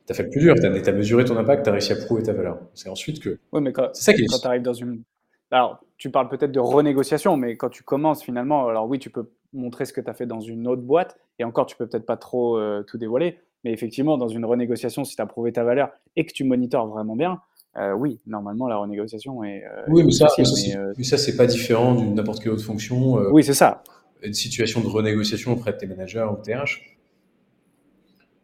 [0.07, 0.55] Tu as fait le plus dur.
[0.55, 2.61] Tu as, mesuré ton impact, tu as réussi à prouver ta valeur.
[2.75, 3.39] C'est ensuite que.
[3.53, 5.03] Oui, mais quand, ça qui quand tu arrives dans une.
[5.51, 9.31] Alors, tu parles peut-être de renégociation, mais quand tu commences finalement, alors oui, tu peux
[9.53, 12.07] montrer ce que tu as fait dans une autre boîte, et encore, tu peux peut-être
[12.07, 15.65] pas trop euh, tout dévoiler, mais effectivement, dans une renégociation, si tu as prouvé ta
[15.65, 17.41] valeur et que tu monitores vraiment bien,
[17.77, 19.65] euh, oui, normalement, la renégociation est.
[19.65, 23.15] Euh, oui, mais ça, euh, mais ça, c'est pas différent d'une n'importe quelle autre fonction.
[23.33, 23.83] oui, c'est ça.
[24.23, 26.99] Une situation de renégociation auprès de tes managers ou TH.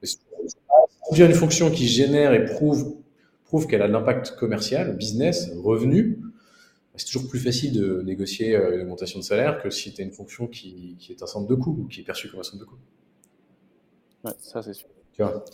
[0.03, 0.19] Si
[1.15, 2.97] tu as une fonction qui génère et prouve,
[3.45, 6.21] prouve qu'elle a de l'impact commercial, business, revenu,
[6.97, 10.13] c'est toujours plus facile de négocier une augmentation de salaire que si tu as une
[10.13, 12.59] fonction qui, qui, est un centre de coût ou qui est perçue comme un centre
[12.59, 12.79] de coût.
[14.25, 14.89] Ouais, ça c'est sûr.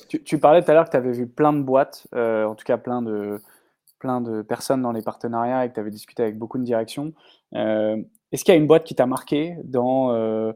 [0.08, 2.64] Tu, parlais tout à l'heure que tu avais vu plein de boîtes, euh, en tout
[2.64, 3.40] cas plein de,
[3.98, 7.12] plein de personnes dans les partenariats et que tu avais discuté avec beaucoup de directions.
[7.54, 7.96] Euh,
[8.32, 10.52] est-ce qu'il y a une boîte qui t'a marqué dans, euh,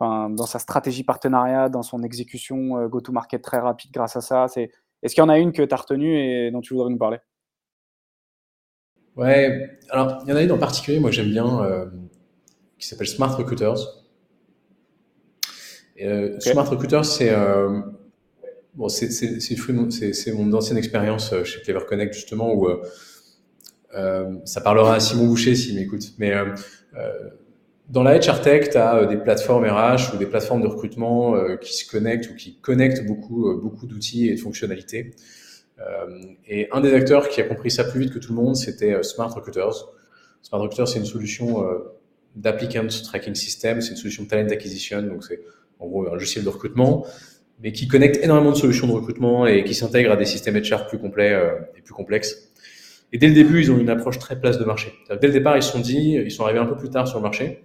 [0.00, 4.46] dans sa stratégie partenariat, dans son exécution go-to-market très rapide grâce à ça?
[5.02, 6.98] Est-ce qu'il y en a une que tu as retenue et dont tu voudrais nous
[6.98, 7.18] parler?
[9.16, 11.90] Ouais, alors il y en a une en particulier, moi j'aime bien,
[12.78, 13.78] qui s'appelle Smart Recruiters.
[16.38, 17.30] Smart Recruiters, c'est
[18.74, 22.82] Bon, c'est mon ancienne expérience euh, chez Clever Connect justement où euh,
[23.94, 26.12] euh, ça parlera à Simon Boucher s'il m'écoute.
[26.18, 26.54] Mais euh,
[27.88, 31.74] dans la HR Tech, tu as des plateformes RH ou des plateformes de recrutement qui
[31.74, 35.16] se connectent ou qui connectent beaucoup, beaucoup d'outils et de fonctionnalités.
[36.46, 39.02] et un des acteurs qui a compris ça plus vite que tout le monde, c'était
[39.02, 39.88] Smart Recruiters.
[40.42, 41.66] Smart Recruiters, c'est une solution
[42.36, 45.40] d'applicant tracking system, c'est une solution de talent acquisition, donc c'est
[45.80, 47.04] en gros un logiciel de recrutement
[47.62, 50.86] mais qui connecte énormément de solutions de recrutement et qui s'intègre à des systèmes HR
[50.86, 51.38] plus complets
[51.76, 52.50] et plus complexes.
[53.12, 54.92] Et dès le début, ils ont une approche très place de marché.
[55.20, 57.18] Dès le départ, ils se sont dit, ils sont arrivés un peu plus tard sur
[57.18, 57.64] le marché,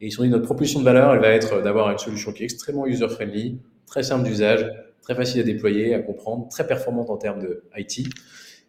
[0.00, 2.32] et ils se sont dit, notre proposition de valeur, elle va être d'avoir une solution
[2.32, 4.66] qui est extrêmement user-friendly, très simple d'usage,
[5.02, 8.06] très facile à déployer, à comprendre, très performante en termes de IT,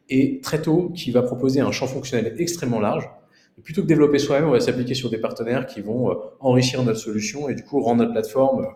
[0.09, 3.09] et très tôt, qui va proposer un champ fonctionnel extrêmement large.
[3.57, 6.83] Et plutôt que développer soi-même, on va s'appliquer sur des partenaires qui vont euh, enrichir
[6.83, 8.67] notre solution et du coup rendre notre plateforme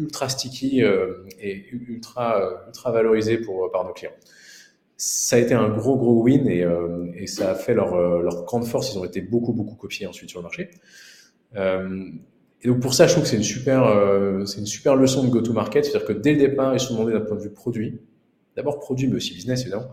[0.00, 4.12] ultra sticky euh, et ultra, euh, ultra valorisée pour, par nos clients
[5.02, 8.92] ça a été un gros gros win et, ça a fait leur, leur grande force.
[8.92, 10.68] Ils ont été beaucoup beaucoup copiés ensuite sur le marché.
[11.56, 12.10] Euh,
[12.62, 15.30] et donc pour ça, je trouve que c'est une super, euh, une super leçon de
[15.30, 17.98] go-to-market, c'est-à-dire que dès le départ, ils sont demandés d'un point de vue produit,
[18.56, 19.88] d'abord produit, mais aussi business évidemment,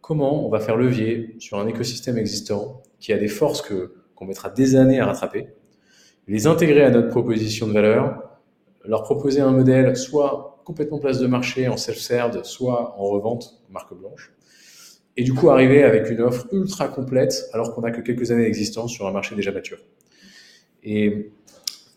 [0.00, 4.26] comment on va faire levier sur un écosystème existant qui a des forces que qu'on
[4.26, 5.48] mettra des années à rattraper,
[6.28, 8.29] les intégrer à notre proposition de valeur,
[8.84, 13.94] leur proposer un modèle soit complètement place de marché en self-serve, soit en revente marque
[13.94, 14.32] blanche,
[15.16, 18.44] et du coup arriver avec une offre ultra complète alors qu'on n'a que quelques années
[18.44, 19.78] d'existence sur un marché déjà mature.
[20.82, 21.32] Et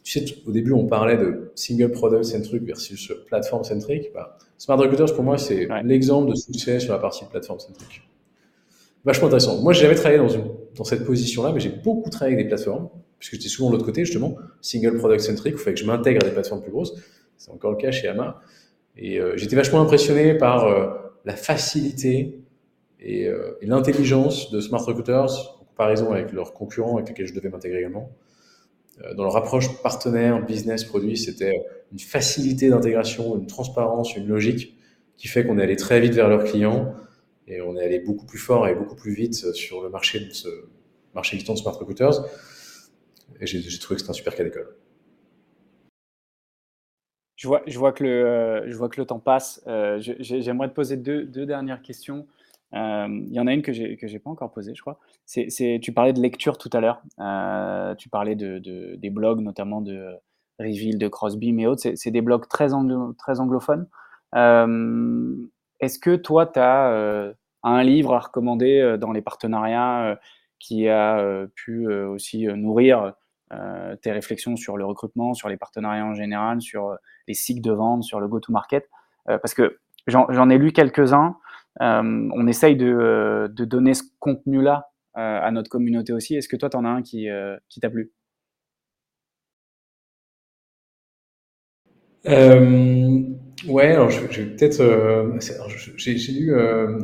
[0.03, 4.11] tu sais, au début, on parlait de single product centric versus platform centric.
[4.13, 8.01] Bah, Smart Recruiters, pour moi, c'est l'exemple de succès sur la partie platform centric.
[9.05, 9.61] Vachement intéressant.
[9.61, 10.43] Moi, j'ai jamais travaillé dans, une,
[10.75, 13.85] dans cette position-là, mais j'ai beaucoup travaillé avec des plateformes, puisque j'étais souvent de l'autre
[13.85, 16.93] côté, justement, single product centric, il fallait que je m'intègre à des plateformes plus grosses.
[17.37, 18.41] C'est encore le cas chez Ama.
[18.95, 20.87] Et euh, j'étais vachement impressionné par euh,
[21.25, 22.39] la facilité
[22.99, 27.33] et, euh, et l'intelligence de Smart Recruiters en comparaison avec leurs concurrents avec lesquels je
[27.33, 28.11] devais m'intégrer également.
[29.17, 34.77] Dans leur approche partenaire, business, produit, c'était une facilité d'intégration, une transparence, une logique
[35.17, 36.93] qui fait qu'on est allé très vite vers leurs clients
[37.47, 40.31] et on est allé beaucoup plus fort et beaucoup plus vite sur le marché de
[40.31, 40.47] ce
[41.13, 42.25] marché existant de smart recruiters.
[43.39, 44.75] Et j'ai trouvé que c'était un super cas d'école.
[47.35, 49.61] Je vois, je, vois que le, euh, je que le temps passe.
[49.67, 52.25] Euh, j'aimerais te poser deux, dernières questions.
[52.73, 54.99] Euh, il y en a une que que j'ai pas encore posée, je crois.
[55.27, 57.01] Tu parlais de lecture tout à l'heure.
[57.97, 60.15] Tu parlais de, de, des blogs, notamment de
[60.59, 61.81] Reveal, de Crosby, mais autres.
[61.95, 63.87] C'est, des blogs très anglophones.
[65.83, 70.19] Euh, est-ce que toi, tu as un livre à recommander dans les partenariats
[70.59, 73.13] qui a pu aussi nourrir
[74.01, 78.03] tes réflexions sur le recrutement, sur les partenariats en général, sur les cycles de vente,
[78.03, 78.89] sur le go-to-market?
[79.25, 81.37] Parce que j'en, ai lu quelques-uns.
[81.81, 86.35] Euh, on essaye de, euh, donner ce contenu-là euh, à notre communauté aussi.
[86.35, 87.27] Est-ce que toi, tu en as un qui
[87.81, 88.11] t'a plu?
[93.67, 94.83] Ouais, alors je, vais peut-être.
[95.97, 96.99] j'ai lu un,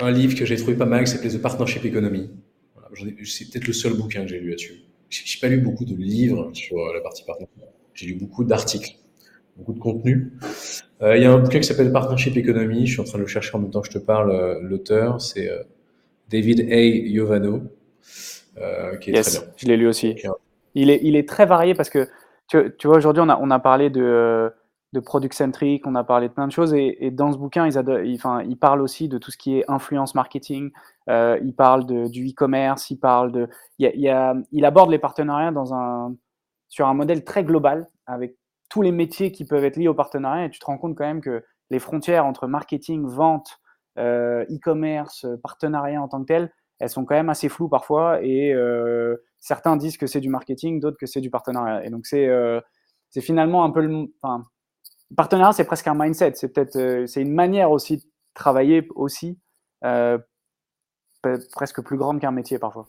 [0.00, 2.30] un, livre que j'ai trouvé pas mal qui s'appelait The Partnership Economy.
[3.24, 4.82] c'est peut-être le seul bouquin que j'ai lu là-dessus.
[5.08, 7.56] J'ai pas lu beaucoup de livres sur la partie partnership.
[7.94, 8.96] J'ai lu beaucoup d'articles,
[9.56, 10.32] beaucoup de contenu.
[11.02, 12.86] Euh, il y a un bouquin qui s'appelle Partnership Economy.
[12.86, 14.30] Je suis en train de le chercher en même temps que je te parle.
[14.30, 15.62] Euh, l'auteur, c'est euh,
[16.28, 16.80] David A.
[16.80, 17.62] Yovano,
[19.00, 19.40] qui est très bien.
[19.56, 20.16] Je l'ai lu aussi.
[20.74, 22.06] Il est, il est très varié parce que
[22.50, 24.52] tu, vois, aujourd'hui, on a, on a parlé de,
[24.92, 26.74] de product centric, on a parlé de plein de choses.
[26.74, 29.64] Et, dans ce bouquin, ils il, enfin, il parle aussi de tout ce qui est
[29.68, 30.70] influence marketing.
[31.08, 32.90] Euh, il parle de, du e-commerce.
[32.90, 33.48] Il parle de.
[33.78, 36.14] Il aborde les partenariats dans un,
[36.68, 38.36] sur un modèle très global avec
[38.68, 41.04] tous les métiers qui peuvent être liés au partenariat et tu te rends compte quand
[41.04, 43.60] même que les frontières entre marketing, vente,
[43.98, 48.52] euh, e-commerce, partenariat en tant que tel, elles sont quand même assez floues parfois et
[48.52, 51.84] euh, certains disent que c'est du marketing, d'autres que c'est du partenariat.
[51.84, 52.60] Et donc c'est euh,
[53.20, 54.44] finalement un peu le enfin,
[55.16, 58.02] partenariat, c'est presque un mindset, c'est peut-être c'est une manière aussi de
[58.34, 59.38] travailler aussi
[61.52, 62.88] presque plus grande qu'un métier parfois.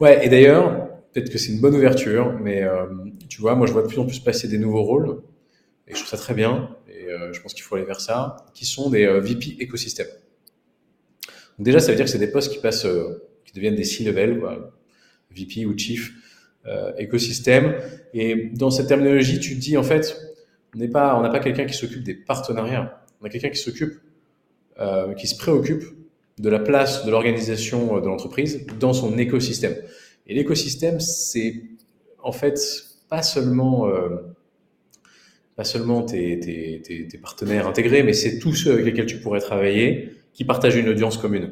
[0.00, 2.86] Ouais, et d'ailleurs, peut-être que c'est une bonne ouverture, mais euh,
[3.28, 5.22] tu vois, moi je vois de plus en plus passer des nouveaux rôles,
[5.86, 8.36] et je trouve ça très bien, et euh, je pense qu'il faut aller vers ça,
[8.54, 10.08] qui sont des euh, VP écosystème.
[11.58, 12.86] Donc déjà, ça veut dire que c'est des postes qui passent,
[13.44, 14.42] qui deviennent des C-level,
[15.30, 16.12] VP ou Chief
[16.98, 17.76] écosystème.
[18.14, 20.16] Et dans cette terminologie, tu te dis en fait,
[20.74, 23.58] on n'est pas, on n'a pas quelqu'un qui s'occupe des partenariats, on a quelqu'un qui
[23.58, 23.94] s'occupe,
[25.16, 25.84] qui se préoccupe
[26.38, 29.74] de la place de l'organisation de l'entreprise dans son écosystème.
[30.26, 31.62] Et l'écosystème, c'est
[32.22, 32.58] en fait
[33.08, 34.08] pas seulement, euh,
[35.56, 39.18] pas seulement tes, tes, tes, tes, partenaires intégrés, mais c'est tous ceux avec lesquels tu
[39.18, 41.50] pourrais travailler qui partagent une audience commune.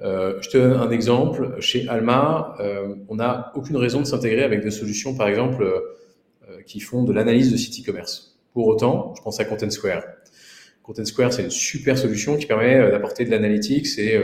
[0.00, 1.56] Euh, je te donne un exemple.
[1.60, 6.62] Chez Alma, euh, on n'a aucune raison de s'intégrer avec des solutions, par exemple, euh,
[6.64, 8.38] qui font de l'analyse de site e-commerce.
[8.54, 10.04] Pour autant, je pense à Content Square.
[10.82, 14.18] Content Square, c'est une super solution qui permet d'apporter de l'analytics et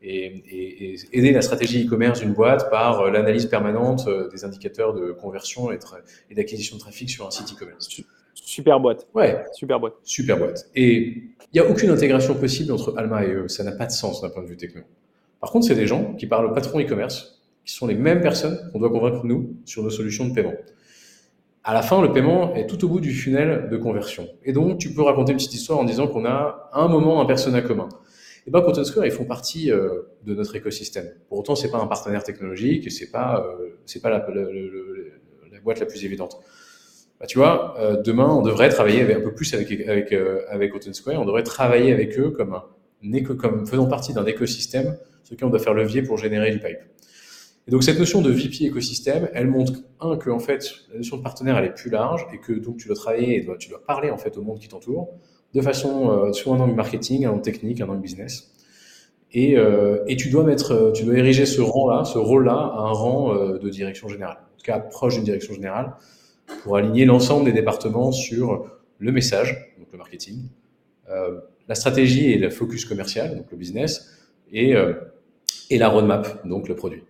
[0.00, 5.78] et, aider la stratégie e-commerce d'une boîte par l'analyse permanente des indicateurs de conversion et,
[6.30, 7.88] et d'acquisition de trafic sur un site e-commerce.
[8.34, 9.08] Super boîte.
[9.14, 9.42] Ouais.
[9.52, 9.94] Super boîte.
[10.04, 10.70] Super boîte.
[10.76, 13.48] Et il n'y a aucune intégration possible entre Alma et eux.
[13.48, 14.82] Ça n'a pas de sens d'un point de vue techno.
[15.40, 18.58] Par contre, c'est des gens qui parlent au patron e-commerce, qui sont les mêmes personnes
[18.72, 20.54] qu'on doit convaincre nous sur nos solutions de paiement.
[21.64, 24.28] À la fin, le paiement est tout au bout du funnel de conversion.
[24.44, 27.26] Et donc, tu peux raconter une petite histoire en disant qu'on a un moment un
[27.26, 27.88] persona commun
[28.48, 31.10] et ben Content Square, ils font partie euh, de notre écosystème.
[31.28, 34.24] Pour autant, c'est pas un partenaire technologique et c'est pas euh, pas la,
[35.62, 36.40] boîte la plus évidente.
[37.20, 40.72] Bah, tu vois, euh, demain, on devrait travailler avec, un peu plus avec avec avec
[40.72, 41.20] Content Square.
[41.20, 42.64] On devrait travailler avec eux comme un
[43.38, 46.78] comme faisant partie d'un écosystème sur lequel on doit faire levier pour générer du pipe.
[47.66, 51.18] Et donc cette notion de VP écosystème, elle montre un que en fait la notion
[51.18, 53.84] de partenaire elle est plus large et que donc tu dois travailler et tu dois
[53.84, 55.10] parler en fait au monde qui t'entoure
[55.54, 58.54] de façon euh, soit un angle marketing, un angle technique, un angle business.
[59.32, 62.80] Et, euh, et tu dois mettre, euh, tu dois ériger ce rang-là, ce rôle-là à
[62.80, 65.94] un rang de direction générale, en tout cas proche d'une direction générale,
[66.62, 70.48] pour aligner l'ensemble des départements sur le message, donc le marketing,
[71.10, 74.94] euh, la stratégie et le focus commercial, donc le business, et, euh,
[75.70, 77.02] et la roadmap, donc le produit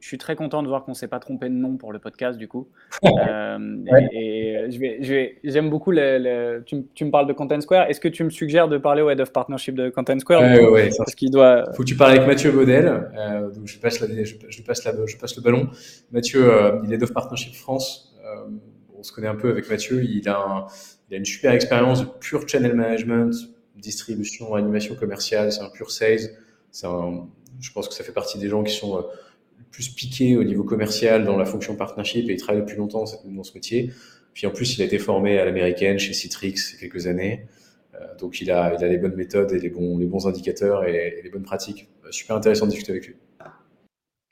[0.00, 1.98] je, suis très content de voir qu'on ne s'est pas trompé de nom pour le
[1.98, 2.68] podcast, du coup.
[3.04, 3.58] euh,
[4.12, 7.88] Et, je vais, je vais, j'aime beaucoup le, tu, tu, me parles de Content Square.
[7.88, 10.64] Est-ce que tu me suggères de parler au Head of Partnership de Content Square Oui,
[10.66, 11.64] ouais, Parce qu'il doit.
[11.74, 12.86] Faut que tu parles avec Mathieu Baudel.
[12.86, 15.68] Euh, donc je passe, la, je, je, passe la, je passe le ballon.
[16.10, 18.16] Mathieu, euh, il est Head of Partnership France.
[18.24, 18.50] Euh,
[18.98, 20.02] on se connaît un peu avec Mathieu.
[20.02, 20.66] Il a, un,
[21.08, 23.32] il a une super expérience de pure channel management,
[23.76, 25.52] distribution, animation commerciale.
[25.52, 26.30] C'est un pur sales.
[26.70, 27.26] C'est un,
[27.60, 29.02] je pense que ça fait partie des gens qui sont euh,
[29.70, 33.44] plus piqué au niveau commercial dans la fonction partnership et il travaille depuis longtemps dans
[33.44, 33.92] ce métier.
[34.34, 37.46] Puis en plus, il a été formé à l'américaine chez Citrix quelques années.
[37.94, 40.84] Euh, donc il a, il a les bonnes méthodes et les bons, les bons indicateurs
[40.84, 41.88] et, les bonnes pratiques.
[42.04, 43.16] Euh, super intéressant de discuter avec lui.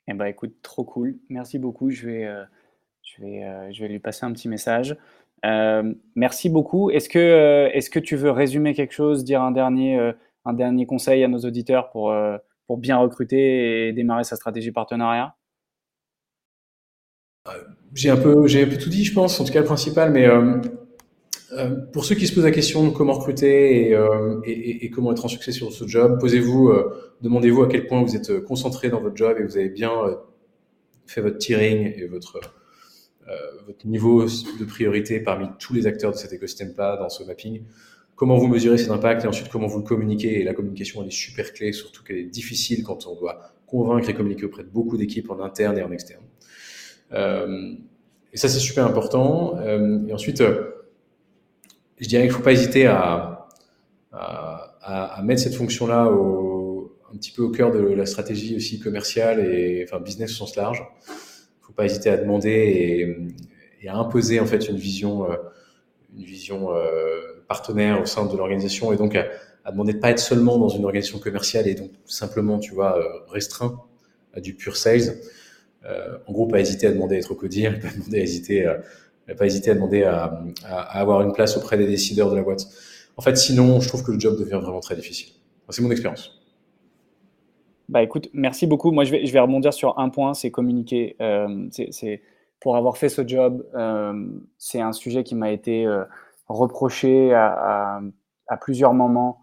[0.08, 1.16] Eh ben, écoute, trop cool.
[1.28, 1.90] Merci beaucoup.
[1.90, 2.44] Je vais, euh,
[3.02, 4.96] je vais, je vais lui passer un petit message.
[6.14, 6.90] merci beaucoup.
[6.90, 10.12] Est-ce que, est-ce que tu veux résumer quelque chose, dire un dernier,
[10.44, 12.14] un dernier conseil à nos auditeurs pour,
[12.66, 15.36] pour bien recruter et démarrer sa stratégie partenariat?
[17.48, 17.52] Euh,
[17.94, 18.34] J'ai un, peu,
[18.78, 20.60] tout dit, je pense, en tout cas le principal, mais euh,
[21.52, 23.96] euh, pour ceux qui se posent la question de comment recruter
[24.44, 26.72] et, comment être en succès sur ce job, posez-vous,
[27.20, 29.92] demandez-vous à quel point vous êtes concentré dans votre job et vous avez bien
[31.06, 32.40] fait votre tiering et votre
[33.84, 37.62] niveau de priorité parmi tous les acteurs de cet écosystème-là dans ce mapping
[38.16, 40.40] comment vous mesurez cet impact et ensuite comment vous le communiquez.
[40.40, 44.08] Et la communication, elle est super clé, surtout qu'elle est difficile quand on doit convaincre
[44.08, 46.24] et communiquer auprès de beaucoup d'équipes en interne et en externe.
[47.12, 47.74] Euh,
[48.32, 49.58] et ça, c'est super important.
[49.58, 50.70] Euh, et ensuite, euh,
[51.98, 53.32] je dirais qu'il ne faut pas hésiter à,
[55.22, 60.00] mettre cette fonction-là un petit peu au cœur de la stratégie aussi commerciale et enfin
[60.00, 60.78] business au sens large.
[60.78, 61.10] Il
[61.62, 65.26] ne faut pas hésiter à demander et, et, à imposer en fait une vision,
[66.16, 66.68] une vision
[67.49, 69.26] partenaire au sein de l'organisation et donc à,
[69.64, 72.99] à, demander de pas être seulement dans une organisation commerciale et donc simplement, tu vois,
[72.99, 73.80] euh, restreint
[74.34, 75.18] à du pur sales.
[75.84, 79.34] Euh, en gros, pas hésiter à demander à être codir, pas demander à hésiter, euh,
[79.36, 82.66] pas hésiter à demander à, à, avoir une place auprès des décideurs de la boîte.
[83.16, 85.32] En fait, sinon, je trouve que le job devient vraiment très difficile.
[85.70, 86.40] C'est mon expérience.
[87.88, 88.90] Bah écoute, merci beaucoup.
[88.90, 91.16] Moi, je vais, je vais rebondir sur un point, c'est communiquer.
[91.70, 92.20] C'est
[92.61, 93.64] pour avoir fait ce job,
[94.59, 95.86] c'est un sujet qui m'a été
[96.49, 98.01] reproché à,
[98.61, 99.42] plusieurs moments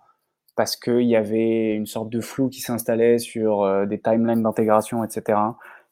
[0.56, 5.04] parce qu'il y avait une sorte de flou qui s'installait sur euh, des timelines d'intégration,
[5.04, 5.40] etc.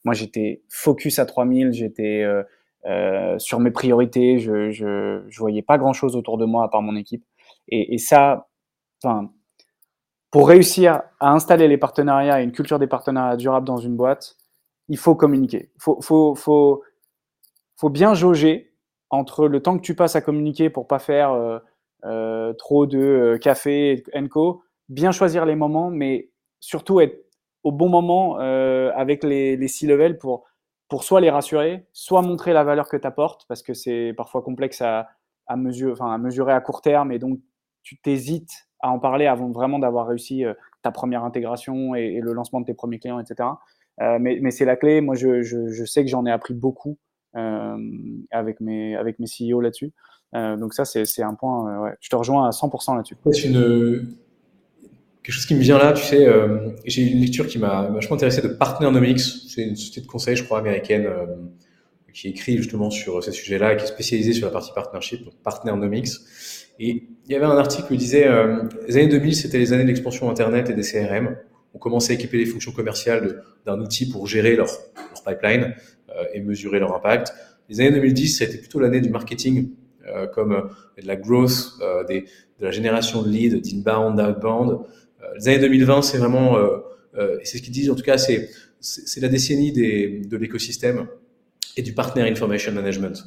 [0.03, 2.43] Moi, j'étais focus à 3000, j'étais euh,
[2.86, 6.82] euh, sur mes priorités, je, je, je, voyais pas grand-chose autour de moi à part
[6.82, 7.26] mon équipe.
[7.70, 8.47] Et, et ça,
[10.32, 14.38] pour réussir à installer les partenariats et une culture des partenariats durables dans une boîte,
[14.88, 15.72] il faut communiquer.
[15.76, 16.84] Il faut, faut, faut,
[17.78, 18.70] faut bien jauger
[19.12, 21.59] entre le temps que tu passes à communiquer pour pas faire euh,
[22.05, 26.32] euh, trop de euh, café et co, bien choisir les moments, mais
[26.62, 27.26] surtout être
[27.64, 30.45] au bon moment avec les, les C-level pour,
[30.89, 34.41] pour soit les rassurer, soit montrer la valeur que tu apportes, parce que c'est parfois
[34.41, 35.09] complexe à,
[35.45, 37.39] à, à mesurer à court terme, et donc
[37.84, 40.43] tu t'hésites à en parler avant vraiment d'avoir réussi
[40.82, 43.49] ta première intégration et, le lancement de tes premiers clients, etc.
[44.20, 44.99] mais, c'est la clé.
[44.99, 46.97] Moi, je, je, sais que j'en ai appris beaucoup
[47.34, 49.93] avec mes avec mes CEO là-dessus.
[50.36, 51.69] Euh, donc ça, c'est un point.
[51.69, 53.15] Euh, ouais, je te rejoins à 100% là-dessus.
[55.23, 58.15] Quelque chose qui me vient là, tu sais, euh, j'ai une lecture qui m'a vachement
[58.15, 61.27] intéressé de Partnernomics, c'est une société de conseil, je crois, américaine, euh,
[62.11, 66.07] qui écrit justement sur ces sujets-là, qui est spécialisée sur la partie partnership, donc Partnernomics.
[66.79, 69.84] Et il y avait un article qui disait, euh, les années 2000, c'était les années
[69.84, 71.36] de l'expansion Internet et des CRM.
[71.75, 75.75] ont commencé à équiper les fonctions commerciales d'un outil pour gérer leur, leur pipeline
[76.34, 77.34] et mesurer leur impact.
[77.70, 79.70] Les années 2010, ça a été plutôt l'année du marketing,
[80.34, 80.70] comme
[81.01, 82.24] de la growth, de
[82.59, 84.80] la génération de leads, d'inbound, d'outbound.
[85.38, 86.57] les années 2020, c'est vraiment,
[87.43, 88.49] c'est ce qu'ils disent en tout cas, c'est
[89.22, 91.07] la décennie de l'écosystème
[91.78, 93.24] et du partner information management.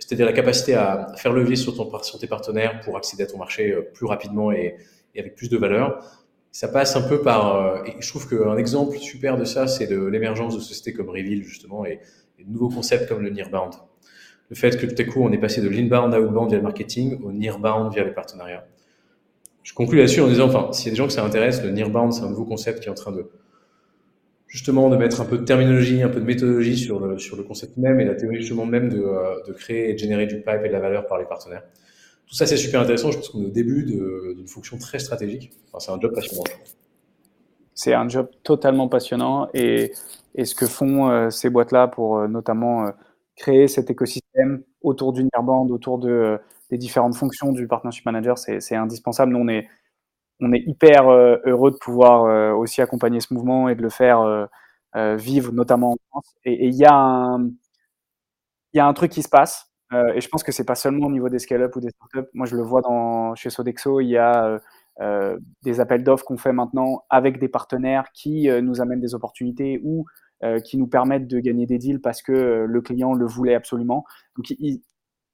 [0.00, 3.38] C'est-à-dire la capacité à faire levier sur, ton, sur tes partenaires pour accéder à ton
[3.38, 4.76] marché euh, plus rapidement et,
[5.16, 6.04] avec plus de valeur.
[6.52, 9.86] Ça passe un peu par, euh, et je trouve qu'un exemple super de ça, c'est
[9.86, 12.00] de l'émergence de sociétés comme Reveal, justement, et,
[12.46, 13.74] nouveaux concepts comme le nearbound.
[14.48, 16.64] Le fait que tout à coup, on est passé de l'inbound à outbound via le
[16.64, 18.66] marketing au nearbound via les partenariats.
[19.62, 21.70] Je conclue là-dessus en disant, enfin, s'il y a des gens que ça intéresse, le
[21.70, 23.30] nearbound, c'est un nouveau concept qui est en train de,
[24.48, 27.44] justement de mettre un peu de terminologie, un peu de méthodologie sur le, sur le
[27.44, 30.36] concept même et la théorie justement même de, euh, de créer et de générer du
[30.36, 31.62] pipe et de la valeur par les partenaires.
[32.26, 33.10] Tout ça, c'est super intéressant.
[33.10, 35.50] Je pense qu'on est au début d'une fonction très stratégique.
[35.66, 36.44] Enfin, c'est un job passionnant.
[37.74, 39.92] C'est un job totalement passionnant et,
[40.34, 42.90] et ce que font euh, ces boîtes-là pour euh, notamment euh,
[43.36, 46.38] créer cet écosystème autour du Nearband, autour de,
[46.70, 49.32] des différentes fonctions du Partnership Manager, c'est indispensable.
[49.32, 49.68] Nous, on est,
[50.40, 54.48] on est hyper heureux de pouvoir aussi accompagner ce mouvement et de le faire
[54.94, 56.34] vivre, notamment en France.
[56.44, 57.38] Et il y a
[58.74, 59.70] un truc qui se passe.
[59.92, 62.30] et je pense que c'est pas seulement au niveau des scale-up ou des startups.
[62.34, 64.60] Moi, je le vois dans, chez Sodexo, il y a
[65.62, 70.04] des appels d'offres qu'on fait maintenant avec des partenaires qui nous amènent des opportunités ou
[70.64, 74.04] qui nous permettent de gagner des deals parce que le client le voulait absolument.
[74.36, 74.52] Donc,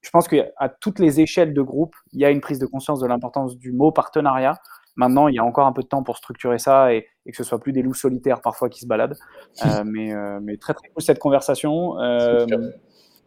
[0.06, 3.00] je pense qu'à toutes les échelles de groupe, il y a une prise de conscience
[3.00, 4.54] de l'importance du mot partenariat.
[4.94, 7.42] Maintenant, il y a encore un peu de temps pour structurer ça et, que ce
[7.42, 9.18] soit plus des loups solitaires parfois qui se baladent.
[9.64, 12.00] Euh, mais, euh, mais, très très cool cette conversation.
[12.00, 12.46] Euh,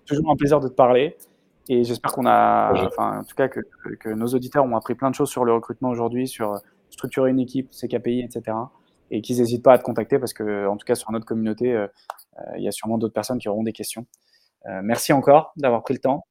[0.05, 1.17] toujours un plaisir de te parler.
[1.69, 3.61] Et j'espère qu'on a, enfin, en tout cas, que,
[3.99, 6.59] que, nos auditeurs ont appris plein de choses sur le recrutement aujourd'hui, sur
[6.89, 8.57] structurer une équipe, ses KPI, etc.
[9.11, 11.87] Et qu'ils n'hésitent pas à te contacter parce que, en tout cas, sur notre communauté,
[12.57, 14.07] il y a sûrement d'autres personnes qui auront des questions.
[14.83, 16.25] merci encore d'avoir pris le temps.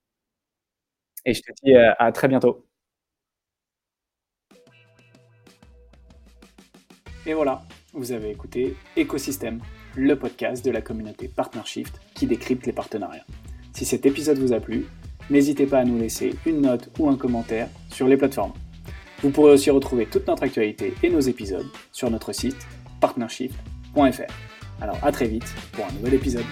[1.25, 2.69] Et je te dis à très bientôt.
[7.29, 7.61] Et voilà,
[7.93, 9.61] vous avez écouté Écosystème,
[9.97, 13.27] le podcast de la communauté PartnerShift qui décrypte les partenariats.
[13.75, 14.87] Si cet épisode vous a plu,
[15.31, 18.53] n'hésitez pas à nous laisser une note ou un commentaire sur les plateformes.
[19.23, 22.67] Vous pourrez aussi retrouver toute notre actualité et nos épisodes sur notre site
[23.01, 24.33] partnershift.fr.
[24.81, 26.45] Alors à très vite pour un nouvel épisode.